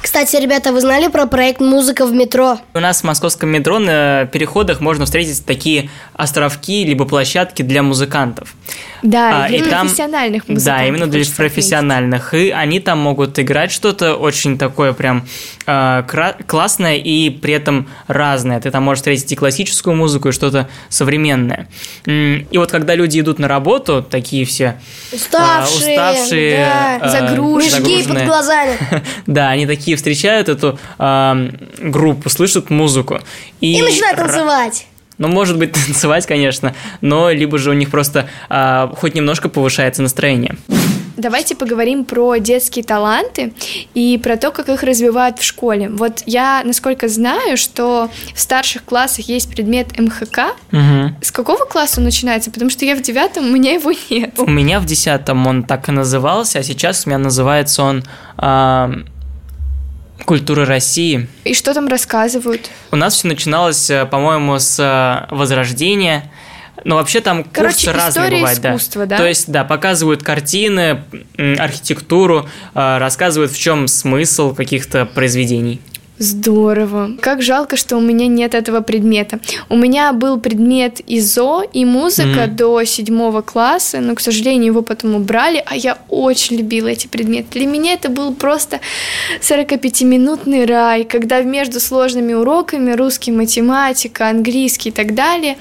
[0.03, 2.59] Кстати, ребята, вы знали про проект «Музыка в метро»?
[2.75, 8.55] У нас в московском метро на переходах можно встретить такие островки либо площадки для музыкантов.
[9.03, 10.65] Да, А, для и там- профессиональных музыкантов.
[10.65, 11.37] Да, именно для отметить.
[11.37, 12.35] профессиональных.
[12.35, 15.27] И они там могут играть что-то очень такое прям
[15.67, 16.03] э,
[16.47, 18.61] классное и при этом разное.
[18.61, 21.69] Ты там можешь встретить и классическую музыку, и что-то современное.
[22.07, 24.81] И вот когда люди идут на работу, такие все
[25.13, 27.97] Уставшие, а, уставшие, да, э, загруженные.
[27.99, 28.77] Мешки под глазами.
[29.27, 33.21] Да, они такие встречают эту э, группу, слышат музыку.
[33.61, 34.87] И начинают ра- танцевать.
[35.19, 40.03] Ну, может быть, танцевать, конечно, но либо же у них просто а, хоть немножко повышается
[40.03, 40.57] настроение.
[41.19, 43.53] Давайте поговорим про детские таланты
[43.93, 45.89] и про то, как их развивают в школе.
[45.89, 50.55] Вот я, насколько знаю, что в старших классах есть предмет МХК.
[51.21, 52.53] С какого класса он начинается?
[52.53, 54.35] Потому что я в девятом, у меня его нет.
[54.39, 58.05] У меня в десятом он так и назывался, а сейчас у меня называется он
[58.37, 58.89] а,
[60.25, 61.29] «Культура России».
[61.45, 62.71] И что там рассказывают?
[62.91, 66.31] У нас все начиналось, э, по-моему, с э, Возрождения.
[66.85, 68.71] Но вообще там Короче, курсы разные бывают, да.
[68.71, 69.17] искусства, да?
[69.17, 71.03] То есть, да, показывают картины,
[71.37, 75.81] архитектуру, э, рассказывают, в чем смысл каких-то произведений.
[76.19, 77.13] Здорово.
[77.21, 79.39] Как жалко, что у меня нет этого предмета.
[79.69, 82.57] У меня был предмет ИЗО и музыка Мгм.
[82.57, 87.47] до седьмого класса, но, к сожалению, его потом убрали, а я очень любила эти предметы.
[87.53, 88.81] Для меня это был просто
[89.41, 95.57] 45-минутный рай, когда между сложными уроками, русский, математика, английский и так далее,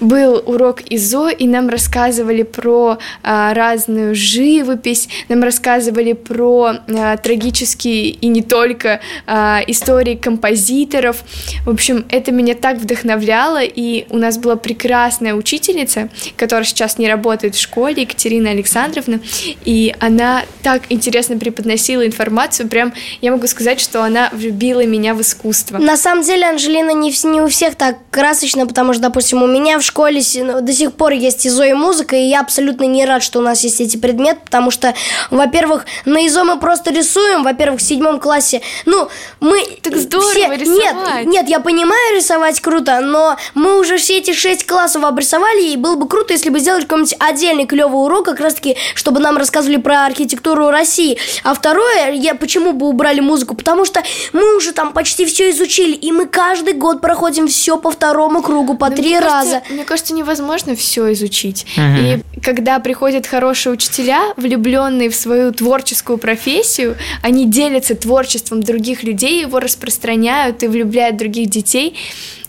[0.00, 8.08] был урок ИЗО, и нам рассказывали про а, разную живопись, нам рассказывали про а, трагические
[8.10, 11.24] и не только а, истории композиторов.
[11.64, 17.08] В общем, это меня так вдохновляло, и у нас была прекрасная учительница, которая сейчас не
[17.08, 19.20] работает в школе, Екатерина Александровна,
[19.64, 25.20] и она так интересно преподносила информацию, прям я могу сказать, что она влюбила меня в
[25.20, 25.78] искусство.
[25.78, 29.78] На самом деле, Анжелина, не, не у всех так красочно, потому что, допустим, у меня
[29.78, 33.22] в школе ну, до сих пор есть ИЗО и музыка, и я абсолютно не рад,
[33.22, 34.94] что у нас есть эти предметы, потому что,
[35.30, 39.08] во-первых, на ИЗО мы просто рисуем, во-первых, в седьмом классе, ну,
[39.40, 39.60] мы...
[39.82, 41.24] Так здорово все- рисовать.
[41.24, 45.76] Нет, нет, я понимаю, рисовать круто, но мы уже все эти шесть классов обрисовали, и
[45.76, 49.78] было бы круто, если бы сделали какой-нибудь отдельный клевый урок, как раз-таки, чтобы нам рассказывали
[49.78, 51.18] про архитектуру России.
[51.44, 53.54] А второе, я почему бы убрали музыку?
[53.54, 57.90] Потому что мы уже там почти все изучили, и мы каждый год проходим все по
[57.90, 59.50] второму кругу, по Ну, три мне раза.
[59.52, 61.66] кажется- мне кажется, невозможно все изучить.
[61.76, 61.96] Мгм.
[61.96, 69.40] И когда приходят хорошие учителя, влюбленные в свою творческую профессию, они делятся творчеством других людей,
[69.42, 71.96] его распространяют и влюбляют других детей.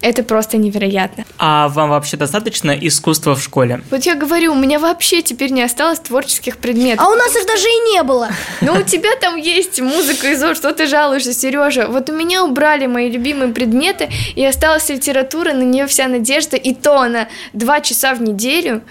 [0.01, 1.25] Это просто невероятно.
[1.37, 3.81] А вам вообще достаточно искусства в школе?
[3.91, 7.05] Вот я говорю, у меня вообще теперь не осталось творческих предметов.
[7.05, 8.29] А у нас их даже и не было.
[8.61, 11.87] Ну, у тебя там есть музыка ИЗО, что ты жалуешься, Сережа?
[11.87, 16.73] Вот у меня убрали мои любимые предметы, и осталась литература, на нее вся надежда, и
[16.73, 18.81] то она два часа в неделю.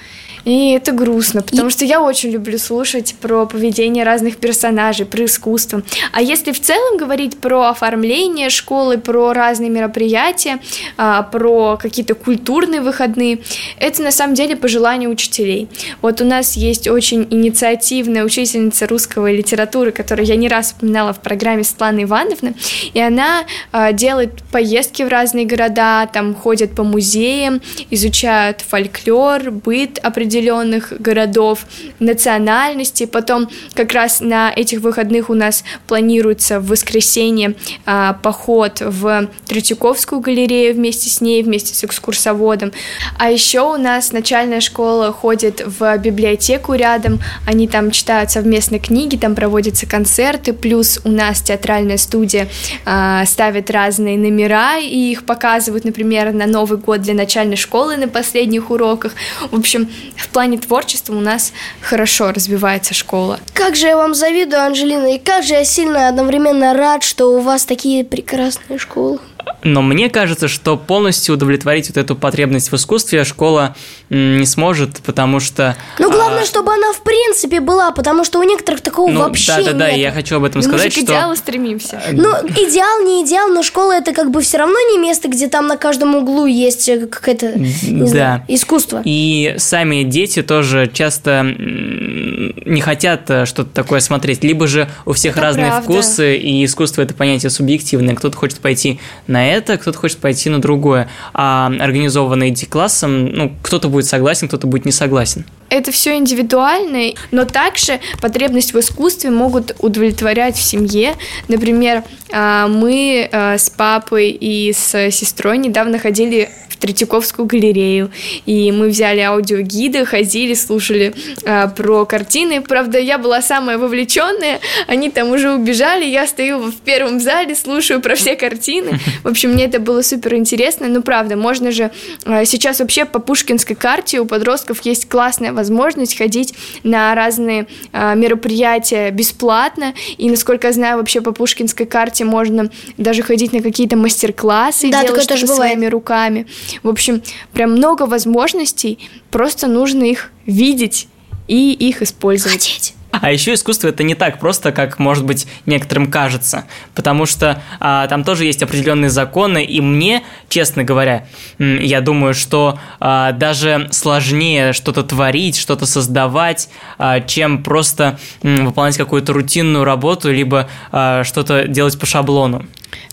[0.45, 5.83] И это грустно, потому что я очень люблю слушать про поведение разных персонажей, про искусство.
[6.13, 10.61] А если в целом говорить про оформление школы, про разные мероприятия,
[10.97, 13.41] а, про какие-то культурные выходные,
[13.79, 15.69] это на самом деле по желанию учителей.
[16.03, 21.21] Вот у нас есть очень инициативная учительница русского литературы, которую я не раз упоминала в
[21.21, 22.55] программе Светлана Ивановна,
[22.95, 29.99] и она а, делает поездки в разные города, там ходят по музеям, изучают фольклор, быт
[30.03, 31.67] определенный определенных городов,
[31.99, 33.07] национальностей.
[33.07, 40.21] Потом как раз на этих выходных у нас планируется в воскресенье а, поход в Третьяковскую
[40.21, 42.73] галерею вместе с ней, вместе с экскурсоводом.
[43.19, 49.17] А еще у нас начальная школа ходит в библиотеку рядом, они там читают совместно книги,
[49.17, 52.49] там проводятся концерты, плюс у нас театральная студия
[52.85, 58.07] а, ставит разные номера и их показывают, например, на Новый год для начальной школы на
[58.07, 59.13] последних уроках.
[59.51, 59.89] В общем,
[60.21, 63.41] в плане творчества у нас хорошо развивается школа.
[63.55, 67.41] Как же я вам завидую, Анжелина, и как же я сильно одновременно рад, что у
[67.41, 69.19] вас такие прекрасные школы.
[69.63, 73.75] Но мне кажется, что полностью удовлетворить вот эту потребность в искусстве школа
[74.09, 75.77] не сможет, потому что...
[75.99, 76.47] Ну, главное, а...
[76.47, 79.91] чтобы она в принципе была, потому что у некоторых такого ну, вообще да, да, да,
[79.91, 79.99] нет.
[79.99, 81.13] я хочу об этом мы сказать, же к что...
[81.13, 82.01] идеалу стремимся.
[82.13, 85.67] Ну, идеал, не идеал, но школа это как бы все равно не место, где там
[85.67, 88.07] на каждом углу есть какое-то, не да.
[88.07, 89.03] знаю, искусство.
[89.05, 94.43] И сами дети тоже часто не хотят э, что-то такое смотреть.
[94.43, 95.85] Либо же у всех Это разные правда.
[95.85, 98.15] вкусы, и искусство это понятие субъективное.
[98.15, 101.09] Кто-то хочет пойти на это, кто-то хочет пойти на другое.
[101.33, 105.45] А организованно идти классом, ну, кто-то будет согласен, кто-то будет не согласен.
[105.71, 111.15] Это все индивидуально, но также потребность в искусстве могут удовлетворять в семье.
[111.49, 118.11] Например, а, мы а, с папой и с сестрой недавно ходили в Третьяковскую галерею,
[118.47, 122.63] и мы взяли аудиогиды, ходили, слушали а, про картины.
[122.63, 128.01] Правда, я была самая вовлеченная, они там уже убежали, я стою в первом зале, слушаю
[128.01, 128.99] про все картины.
[129.25, 130.89] В общем, мне это было супер интересно.
[130.89, 131.91] Ну, правда, можно же
[132.25, 139.11] сейчас вообще по Пушкинской карте у подростков есть классная возможность ходить на разные а, мероприятия
[139.11, 139.95] бесплатно.
[140.19, 145.03] И, насколько я знаю, вообще по Пушкинской карте можно даже ходить на какие-то мастер-классы, Да,
[145.05, 146.47] делать что-то своими руками.
[146.83, 148.99] В общем, прям много возможностей,
[149.31, 151.09] просто нужно их видеть
[151.47, 152.53] и их использовать.
[152.53, 152.95] Хотеть.
[153.13, 158.07] А еще искусство это не так просто, как, может быть, некоторым кажется, потому что а,
[158.07, 161.27] там тоже есть определенные законы, и мне, честно говоря,
[161.59, 166.69] я думаю, что а, даже сложнее что-то творить, что-то создавать,
[166.99, 172.65] а, чем просто м, выполнять какую-то рутинную работу, либо а, что-то делать по шаблону.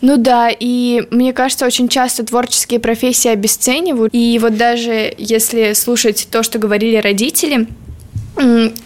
[0.01, 4.13] Ну да, и мне кажется, очень часто творческие профессии обесценивают.
[4.13, 7.67] И вот даже если слушать то, что говорили родители,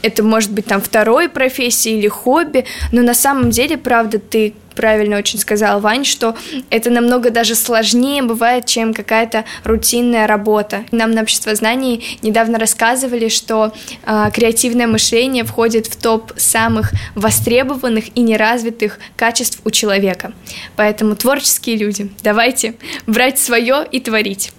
[0.01, 5.17] это может быть там второй профессии или хобби, но на самом деле, правда, ты правильно
[5.17, 6.35] очень сказал, Вань, что
[6.69, 10.85] это намного даже сложнее бывает, чем какая-то рутинная работа.
[10.91, 18.05] Нам на общество знаний недавно рассказывали, что а, креативное мышление входит в топ самых востребованных
[18.15, 20.33] и неразвитых качеств у человека.
[20.75, 22.75] Поэтому творческие люди, давайте
[23.07, 24.51] брать свое и творить.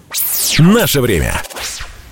[0.59, 1.33] Наше время.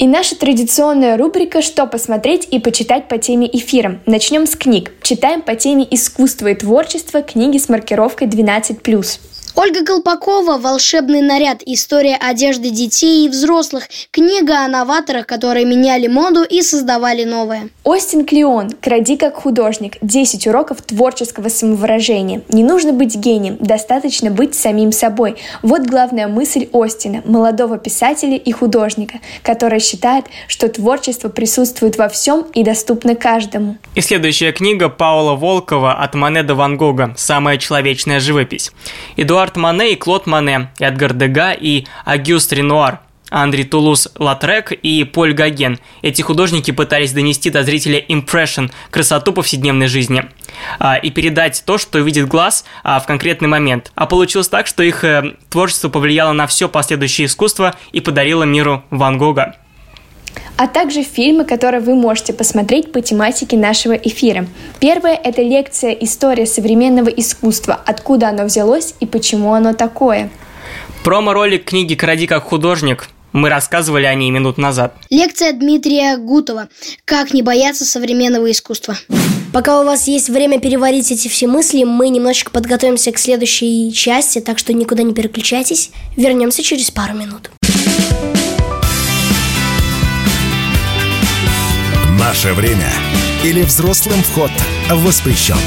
[0.02, 4.00] И наша традиционная рубрика «Что посмотреть и почитать по теме эфира».
[4.08, 4.94] Начнем с книг.
[5.04, 9.20] Читаем по теме «Искусство и творчество» книги с маркировкой 12+.
[9.54, 11.62] Ольга Колпакова «Волшебный наряд.
[11.66, 13.90] История одежды детей и взрослых».
[14.12, 17.70] Книга о новаторах, которые меняли моду и создавали новое.
[17.84, 19.98] Остин Клеон «Кради как художник.
[20.02, 22.44] 10 уроков творческого самовыражения».
[22.48, 25.36] Не нужно быть гением, достаточно быть самим собой.
[25.64, 32.46] Вот главная мысль Остина, молодого писателя и художника, который считает, что творчество присутствует во всем
[32.54, 33.76] и доступно каждому.
[33.96, 37.14] И следующая книга Паула Волкова «От Мане до Ван Гога.
[37.18, 38.72] Самая человечная живопись».
[39.18, 43.00] Эдуард Мане и Клод Мане, Эдгар Дега и Агюст Ренуар,
[43.32, 45.80] Андрей Тулус Латрек и Поль Гоген.
[46.02, 50.26] Эти художники пытались донести до зрителя импрессион, красоту повседневной жизни
[50.80, 53.92] а, и передать то, что видит глаз а, в конкретный момент.
[53.96, 58.84] А получилось так, что их э, творчество повлияло на все последующее искусство и подарило миру
[58.90, 59.56] Ван Гога
[60.58, 64.46] а также фильмы, которые вы можете посмотреть по тематике нашего эфира.
[64.80, 67.80] Первое– это лекция «История современного искусства.
[67.86, 70.30] Откуда оно взялось и почему оно такое».
[71.04, 74.94] Промо-ролик книги «Кради как художник» Мы рассказывали о ней минут назад.
[75.10, 76.68] Лекция Дмитрия Гутова
[77.06, 78.98] «Как не бояться современного искусства».
[79.54, 84.40] Пока у вас есть время переварить эти все мысли, мы немножечко подготовимся к следующей части,
[84.40, 85.92] так что никуда не переключайтесь.
[86.16, 87.52] Вернемся через пару минут.
[92.32, 92.90] Наше время
[93.44, 94.52] или взрослым вход
[94.90, 95.58] воспрещен.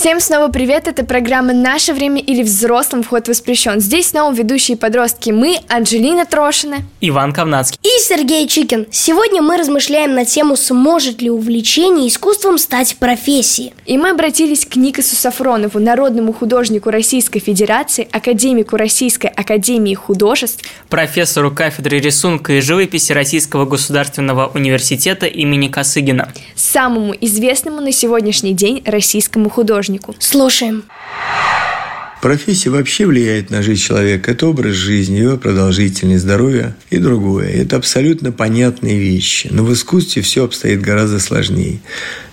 [0.00, 3.80] Всем снова привет, это программа «Наше время» или «Взрослым вход воспрещен».
[3.80, 8.86] Здесь снова ведущие подростки мы, Анжелина Трошина, Иван Ковнацкий и Сергей Чикин.
[8.90, 13.74] Сегодня мы размышляем на тему, сможет ли увлечение искусством стать профессией.
[13.84, 21.50] И мы обратились к Никасу Сафронову, народному художнику Российской Федерации, академику Российской Академии Художеств, профессору
[21.50, 29.50] кафедры рисунка и живописи Российского государственного университета имени Косыгина, самому известному на сегодняшний день российскому
[29.50, 30.14] художнику художнику.
[30.18, 30.84] Слушаем.
[32.22, 34.32] Профессия вообще влияет на жизнь человека.
[34.32, 37.48] Это образ жизни, его продолжительность, здоровье и другое.
[37.48, 39.48] Это абсолютно понятные вещи.
[39.50, 41.80] Но в искусстве все обстоит гораздо сложнее.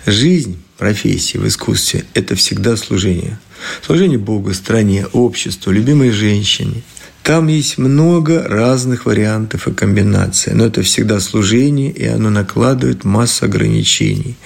[0.05, 3.39] Жизнь, профессия в искусстве– это всегда служение.
[3.81, 6.83] Служение Богу, стране, обществу, любимой женщине.
[7.27, 13.43] Там есть много разных вариантов и комбинаций, но это всегда служение, и оно накладывает массу
[13.43, 14.37] ограничений.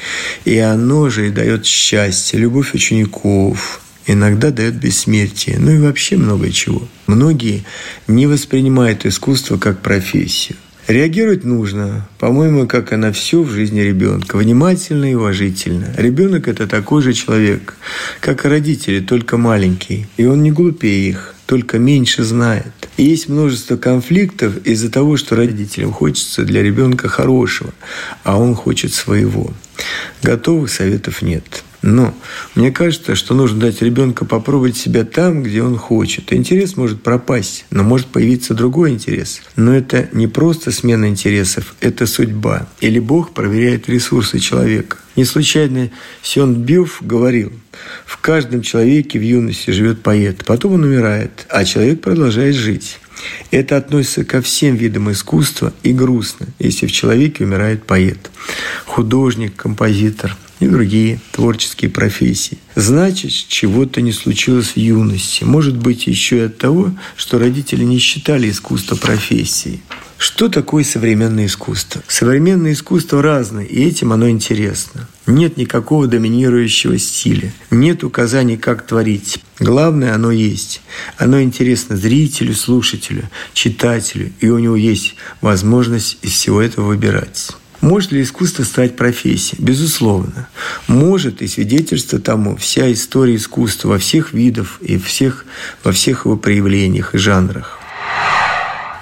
[0.46, 6.50] И оно же и дает счастье, любовь учеников, иногда дает бессмертие, ну и вообще много
[6.52, 6.82] чего.
[7.06, 7.66] Многие
[8.08, 10.58] не воспринимают искусство как профессию.
[10.88, 15.94] Реагировать нужно, по-моему, как и на все в жизни ребенка, внимательно и уважительно.
[15.98, 17.76] Ребенок– это такой же человек,
[18.22, 22.72] как и родители, только маленький, и он не глупее их только меньше знает.
[22.96, 27.74] И есть множество конфликтов из-за того, что родителям хочется для ребенка хорошего,
[28.24, 29.52] а он хочет своего.
[30.24, 31.66] Готовых советов нет.
[31.82, 32.14] Но
[32.54, 36.32] мне кажется, что нужно дать ребенку попробовать себя там, где он хочет.
[36.32, 39.42] Интерес может пропасть, но может появиться другой интерес.
[39.56, 42.68] Но это не просто смена интересов, это судьба.
[42.82, 44.98] Или Бог проверяет ресурсы человека.
[45.16, 45.90] Не случайно
[46.22, 47.52] Сион Бюф говорил,
[48.06, 53.00] в каждом человеке в юности живет поэт, потом он умирает, а человек продолжает жить.
[53.50, 58.32] Это относится ко всем видам искусства и грустно, если в человеке умирает поэт,
[58.86, 62.58] художник, композитор и другие творческие профессии.
[62.76, 65.44] Значит, чего-то не случилось в юности.
[65.44, 69.82] Может быть, еще и от того, что родители не считали искусство профессией.
[70.18, 72.04] Что такое современное искусство?
[72.08, 75.08] Современное искусство разное, и этим оно интересно.
[75.26, 79.40] Нет никакого доминирующего стиля, нет указаний, как творить.
[79.60, 80.82] Главное, оно есть.
[81.18, 87.56] Оно интересно зрителю, слушателю, читателю, и у него есть возможность из всего этого выбирать.
[87.82, 89.62] Может ли искусство стать профессией?
[89.62, 90.48] Безусловно.
[90.88, 95.46] Может, и свидетельство тому вся история искусства во всех видах и всех,
[95.84, 97.80] во всех его проявлениях и жанрах.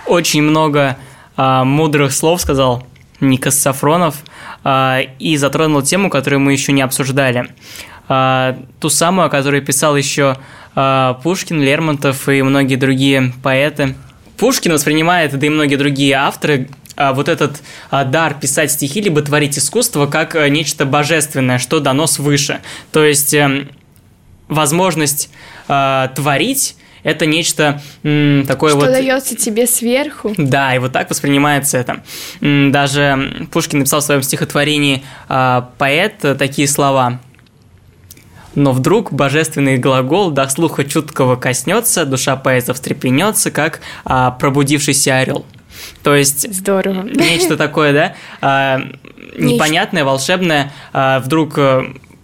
[0.06, 0.98] Очень много
[1.36, 2.88] а, мудрых слов сказал
[3.20, 4.16] Никас Сафронов
[4.64, 7.50] а, и затронул тему, которую мы еще не обсуждали.
[8.08, 10.38] А, ту самую, о которой писал еще
[10.74, 13.96] а, Пушкин, Лермонтов и многие другие поэты.
[14.38, 16.70] Пушкин воспринимает, да и многие другие авторы,
[17.14, 22.08] вот этот а, дар писать стихи, либо творить искусство, как а, нечто божественное, что дано
[22.08, 22.60] свыше.
[22.92, 23.70] То есть эм,
[24.48, 25.30] возможность
[25.68, 28.90] а, творить это нечто м, такое что вот...
[28.90, 30.34] Что дается тебе сверху.
[30.38, 32.04] Да, и вот так воспринимается это.
[32.42, 37.20] Даже Пушкин написал в своем стихотворении а, «Поэт» такие слова.
[38.56, 45.46] Но вдруг божественный глагол до слуха чуткого коснется, душа поэта встрепенется, как а, пробудившийся орел.
[46.04, 47.04] То есть здорово.
[47.04, 48.82] Нечто такое, да, а,
[49.38, 51.60] непонятное, волшебное, а, вдруг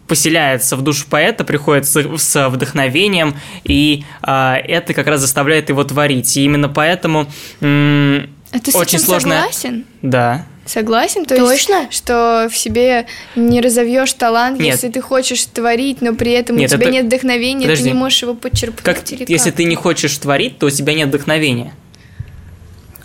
[0.08, 5.84] поселяется в душу поэта, приходит с, с вдохновением, и а, это как раз заставляет его
[5.84, 6.38] творить.
[6.38, 7.28] И именно поэтому
[7.62, 9.36] м- а ты очень сложно.
[9.36, 9.86] Согласен?
[10.02, 10.46] Да.
[10.66, 11.26] Согласен?
[11.26, 11.82] То Точно?
[11.82, 13.06] есть, что в себе
[13.36, 14.74] не разовьешь талант, нет.
[14.74, 16.94] если ты хочешь творить, но при этом нет, у тебя это...
[16.94, 17.84] нет вдохновения, Подожди.
[17.84, 18.84] ты не можешь его подчерпнуть.
[18.84, 19.58] Как, или если как?
[19.58, 21.74] ты не хочешь творить, то у тебя нет вдохновения.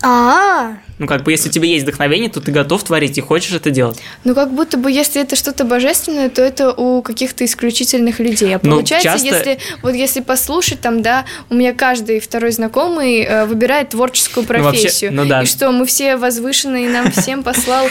[0.03, 0.50] А,
[0.99, 3.71] Ну, как бы, если у тебя есть вдохновение, то ты готов творить и хочешь это
[3.71, 3.99] делать.
[4.25, 8.55] Ну, как будто бы, если это что-то божественное, то это у каких-то исключительных людей.
[8.57, 13.21] А Ну, получается, часто- если вот если послушать, там, да, у меня каждый второй знакомый
[13.23, 15.13] э, выбирает творческую Ну, вообще, профессию.
[15.13, 15.43] ну да.
[15.43, 17.87] И что мы все возвышенные, нам всем послал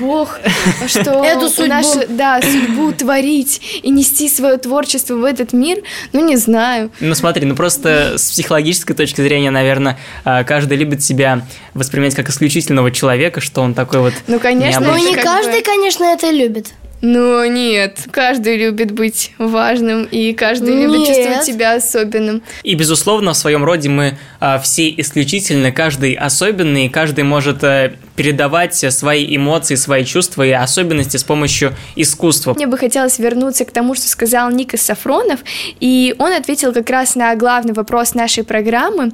[0.00, 0.38] Бог,
[0.86, 1.68] что Эту судьбу.
[1.68, 5.78] нашу, да, судьбу творить и нести свое творчество в этот мир,
[6.12, 6.90] ну, не знаю.
[7.00, 11.42] Ну, смотри, ну просто с психологической точки зрения, наверное, а, каждый любит себя
[11.74, 16.04] воспринимать как исключительного человека, что он такой вот Ну, конечно, ну не каждый, бы- конечно,
[16.04, 16.72] это любит.
[17.06, 21.08] Ну, нет, каждый любит быть важным, и каждый любит Нет.
[21.08, 22.42] чувствовать себя особенным.
[22.62, 27.92] И, безусловно, в своем роде мы а, все исключительны, каждый особенный, и каждый может а,
[28.16, 32.54] передавать свои эмоции, свои чувства и особенности с помощью искусства.
[32.54, 35.40] Мне бы хотелось вернуться к тому, что сказал Ника Сафронов,
[35.80, 39.12] и он ответил как раз на главный вопрос нашей программы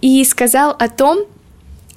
[0.00, 1.26] и сказал о том,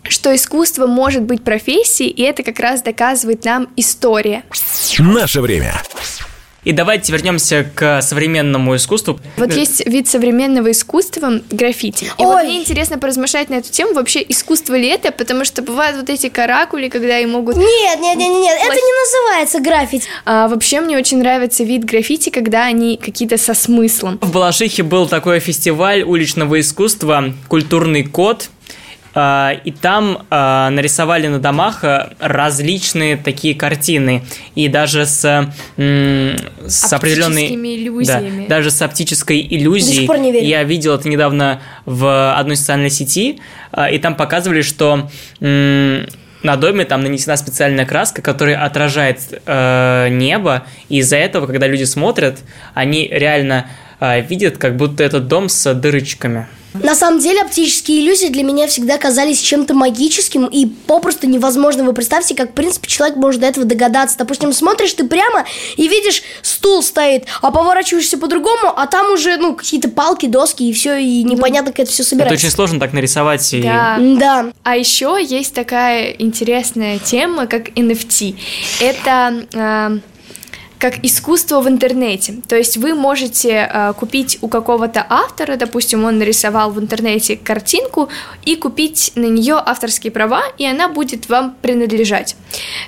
[0.10, 4.44] что искусство может быть профессией, и это как раз доказывает нам история.
[5.00, 5.82] Наше время.
[6.66, 9.20] И давайте вернемся к современному искусству.
[9.38, 12.06] Вот есть вид современного искусства– граффити.
[12.18, 12.44] И вот Ой.
[12.44, 16.28] мне интересно поразмышлять на эту тему, вообще искусство ли это, потому что бывают вот эти
[16.28, 17.56] каракули, когда и могут...
[17.56, 20.08] Нет, нет, нет, нет, это не называется граффити.
[20.26, 24.20] А вообще мне очень нравится вид граффити, когда они какие-то со смыслом.
[24.22, 28.50] В Балашихе был такой фестиваль уличного искусства «Культурный код»,
[29.16, 34.24] и там а, нарисовали на домах а, различные такие картины,
[34.56, 37.48] и даже с, с определенной...
[37.48, 38.44] Иллюзиями.
[38.48, 40.00] Да, даже с оптической До иллюзией.
[40.02, 40.46] сих пор не верю.
[40.46, 43.40] Я видел это недавно в одной социальной сети,
[43.72, 45.10] а, и там показывали, что
[46.44, 51.84] на доме там нанесена специальная краска, которая отражает э, небо, и из-за этого, когда люди
[51.84, 52.40] смотрят,
[52.74, 53.68] они реально
[54.00, 56.48] э, видят, как будто этот дом с дырочками.
[56.74, 61.84] На самом деле оптические иллюзии для меня всегда казались чем-то магическим и попросту невозможно.
[61.84, 64.18] Вы представьте, как в принципе человек может до этого догадаться.
[64.20, 65.46] Допустим, смотришь ты прямо
[65.78, 70.74] и видишь стул стоит, а поворачиваешься по-другому, а там уже ну какие-то палки, доски и
[70.74, 72.46] все, и непонятно, как это все Это собирается.
[72.46, 73.52] очень сложно так нарисовать.
[73.54, 73.64] И...
[73.64, 73.98] Да.
[74.00, 74.54] Да.
[74.64, 78.36] А еще есть такая интересная тема, как NFT.
[78.80, 80.00] Это э,
[80.80, 82.36] как искусство в интернете.
[82.48, 88.10] То есть вы можете э, купить у какого-то автора, допустим, он нарисовал в интернете картинку,
[88.46, 92.38] и купить на нее авторские права, и она будет вам принадлежать.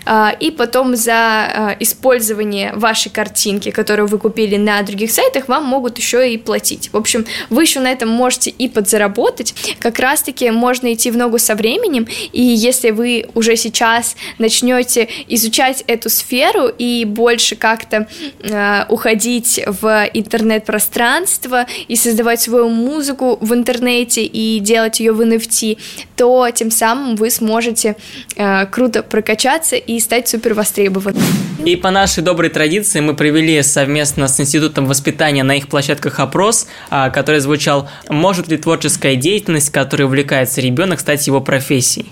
[0.06, 5.66] Э, и потом за э, использование вашей картинки, которую вы купили на других сайтах, вам
[5.66, 6.90] могут еще и платить.
[6.94, 9.54] В общем, вы еще на этом можете и подзаработать.
[9.80, 15.84] Как раз-таки можно идти в ногу со временем, и если вы уже сейчас начнете изучать
[15.88, 18.08] эту сферу и больше как-то
[18.44, 25.78] э, уходить в интернет-пространство и создавать свою музыку в интернете и делать ее в NFT,
[26.16, 27.96] то тем самым вы сможете
[28.36, 31.24] э, круто прокачаться и стать супер востребованным.
[31.66, 36.68] И по нашей доброй традиции мы провели совместно с Институтом воспитания на их площадках опрос,
[36.90, 42.12] а, который звучал «Может ли творческая деятельность, которой увлекается ребенок, стать его профессией?»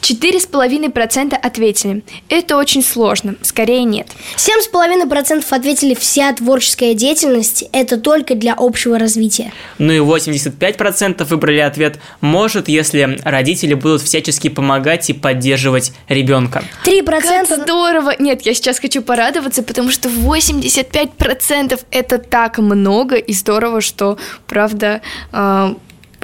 [0.00, 2.02] 4,5% ответили.
[2.28, 4.08] Это очень сложно, скорее нет.
[4.36, 9.52] 7,5% ответили, вся творческая деятельность– это только для общего развития.
[9.78, 16.64] Ну и 85% выбрали ответ «Может, если родители будут всячески помогать и поддерживать ребенка».
[16.84, 17.04] 3%
[17.48, 18.14] Как здорово!
[18.18, 25.00] Нет, я сейчас хочу порадоваться, потому что 85% это так много и здорово, что, правда,
[25.32, 25.74] э,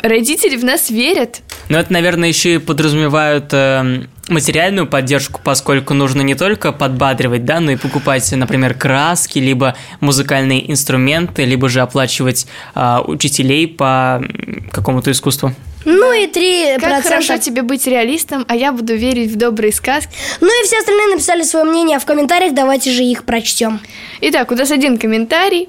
[0.03, 1.41] родители в нас верят.
[1.69, 7.61] Но это, наверное, еще и подразумевают э, материальную поддержку, поскольку нужно не только подбадривать, да,
[7.61, 14.23] но и покупать, например, краски, либо музыкальные инструменты, либо же оплачивать э, учителей по
[14.71, 15.55] какому-то искусству.
[15.85, 16.81] Ну и 3%.
[16.81, 20.13] Как хорошо тебе быть реалистом, а я буду верить в добрые сказки.
[20.41, 23.81] Ну и все остальные написали свое мнение в комментариях, давайте же их прочтем.
[24.21, 25.67] Итак, у нас один комментарий,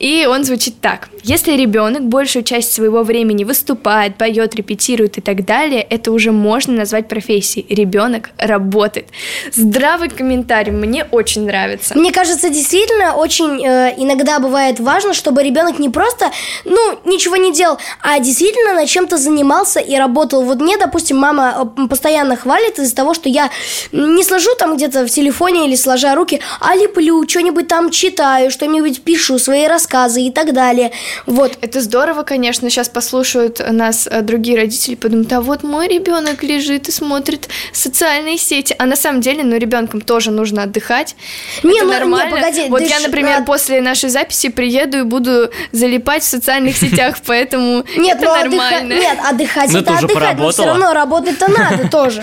[0.00, 1.08] и он звучит так.
[1.22, 6.74] Если ребенок большую часть своего времени выступает, поет, репетирует и так далее, это уже можно
[6.74, 7.64] назвать профессией.
[7.72, 9.06] Ребенок работает.
[9.52, 11.96] Здравый комментарий, мне очень нравится.
[11.96, 16.32] Мне кажется, действительно очень э, иногда бывает важно, чтобы ребенок не просто,
[16.64, 20.42] ну, ничего не делал, а действительно над чем-то занимался и работал.
[20.42, 23.50] Вот мне, допустим, мама э, постоянно хвалит из-за того, что я
[23.92, 29.02] не сложу там где-то в телефоне или сложа руки, а леплю, что-нибудь там читаю, что-нибудь
[29.02, 30.92] пишу, свои рассказы и так далее.
[31.26, 31.58] Вот.
[31.60, 32.70] Это здорово, конечно.
[32.70, 38.38] Сейчас послушают нас э, другие родители, подумают, а вот мой ребенок лежит и смотрит социальные
[38.38, 38.74] сети.
[38.78, 41.16] А на самом деле, ну, ребенкам тоже нужно отдыхать.
[41.62, 42.36] Не, Это ну, не, нормально.
[42.36, 47.16] погоди, вот я, например, а- после нашей записи приеду и буду залипать в социальных сетях,
[47.26, 48.94] поэтому Нет, это ну, нормально.
[48.94, 50.66] Нет, отдыхать Ну, это ты уже отдыхать, но все поработала.
[50.66, 52.22] равно работать-то надо тоже.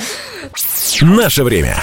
[1.01, 1.75] Наше время.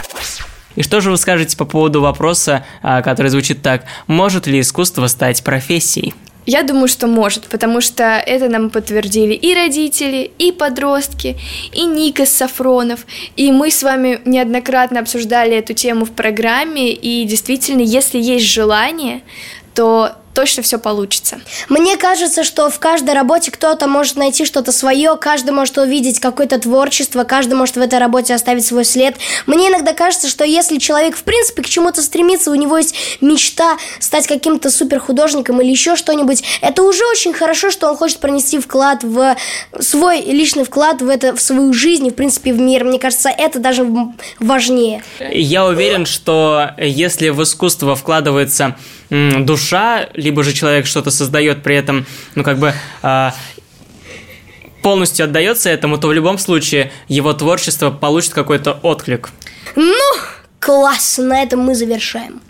[0.75, 5.07] И что же вы скажете по поводу вопроса, а, который звучит так «Может ли искусство
[5.07, 6.15] стать профессией?»
[6.45, 11.37] Я думаю, что может, потому что это нам подтвердили и родители, и подростки,
[11.73, 13.05] и Никас Сафронов.
[13.35, 19.23] И мы с вами неоднократно обсуждали эту тему в программе, и действительно, если есть желание,
[19.75, 21.41] то точно все получится.
[21.71, 26.59] Мне кажется, что в каждой работе кто-то может найти что-то свое, каждый может увидеть какое-то
[26.59, 29.17] творчество, каждый может в этой работе оставить свой след.
[29.47, 33.79] Мне иногда кажется, что если человек в принципе к чему-то стремится, у него есть мечта
[33.99, 39.05] стать каким-то суперхудожником или еще что-нибудь, это уже очень хорошо, что он хочет пронести вклад
[39.05, 39.37] в
[39.81, 42.85] свой личный вклад в это в свою жизнь и в принципе в мир.
[42.85, 43.87] Мне кажется, это даже
[44.39, 45.03] важнее.
[45.33, 48.77] Я уверен, что если в искусство вкладывается
[49.11, 52.05] душа, либо же человек что-то создает, при этом,
[52.35, 53.33] ну как бы а,
[54.83, 59.31] полностью отдается этому, то в любом случае его творчество получит какой-то отклик.
[59.77, 60.15] Ну,
[60.59, 62.41] Класс, на этом мы завершаем.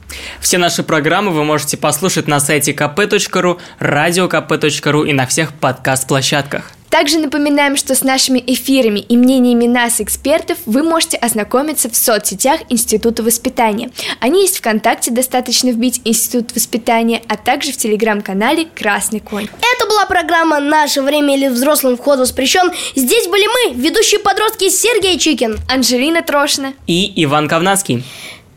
[0.40, 6.75] Все наши программы вы можете послушать на сайте kp.ru, radiokp.ru и на всех подкаст-площадках.
[6.90, 12.60] Также напоминаем, что с нашими эфирами и мнениями нас, экспертов, вы можете ознакомиться в соцсетях
[12.68, 13.90] Института воспитания.
[14.20, 19.44] Они есть ВКонтакте, достаточно вбить Институт воспитания, а также в телеграм-канале «Красный конь».
[19.44, 22.70] Это была программа «Наше время или взрослым вход воспрещен».
[22.94, 28.04] Здесь были мы, ведущие подростки Сергей Чикин, Анжелина Трошина и Иван Ковнацкий.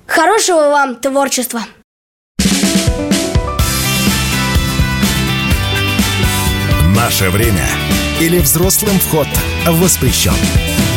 [0.05, 1.61] Хорошего вам творчества!
[6.95, 7.65] Наше время
[8.20, 9.28] или взрослым вход
[9.65, 10.34] воспрещен.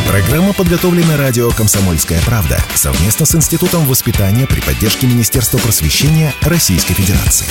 [0.09, 7.47] Программа подготовлена радио «Комсомольская правда» совместно с Институтом воспитания при поддержке Министерства просвещения Российской Федерации.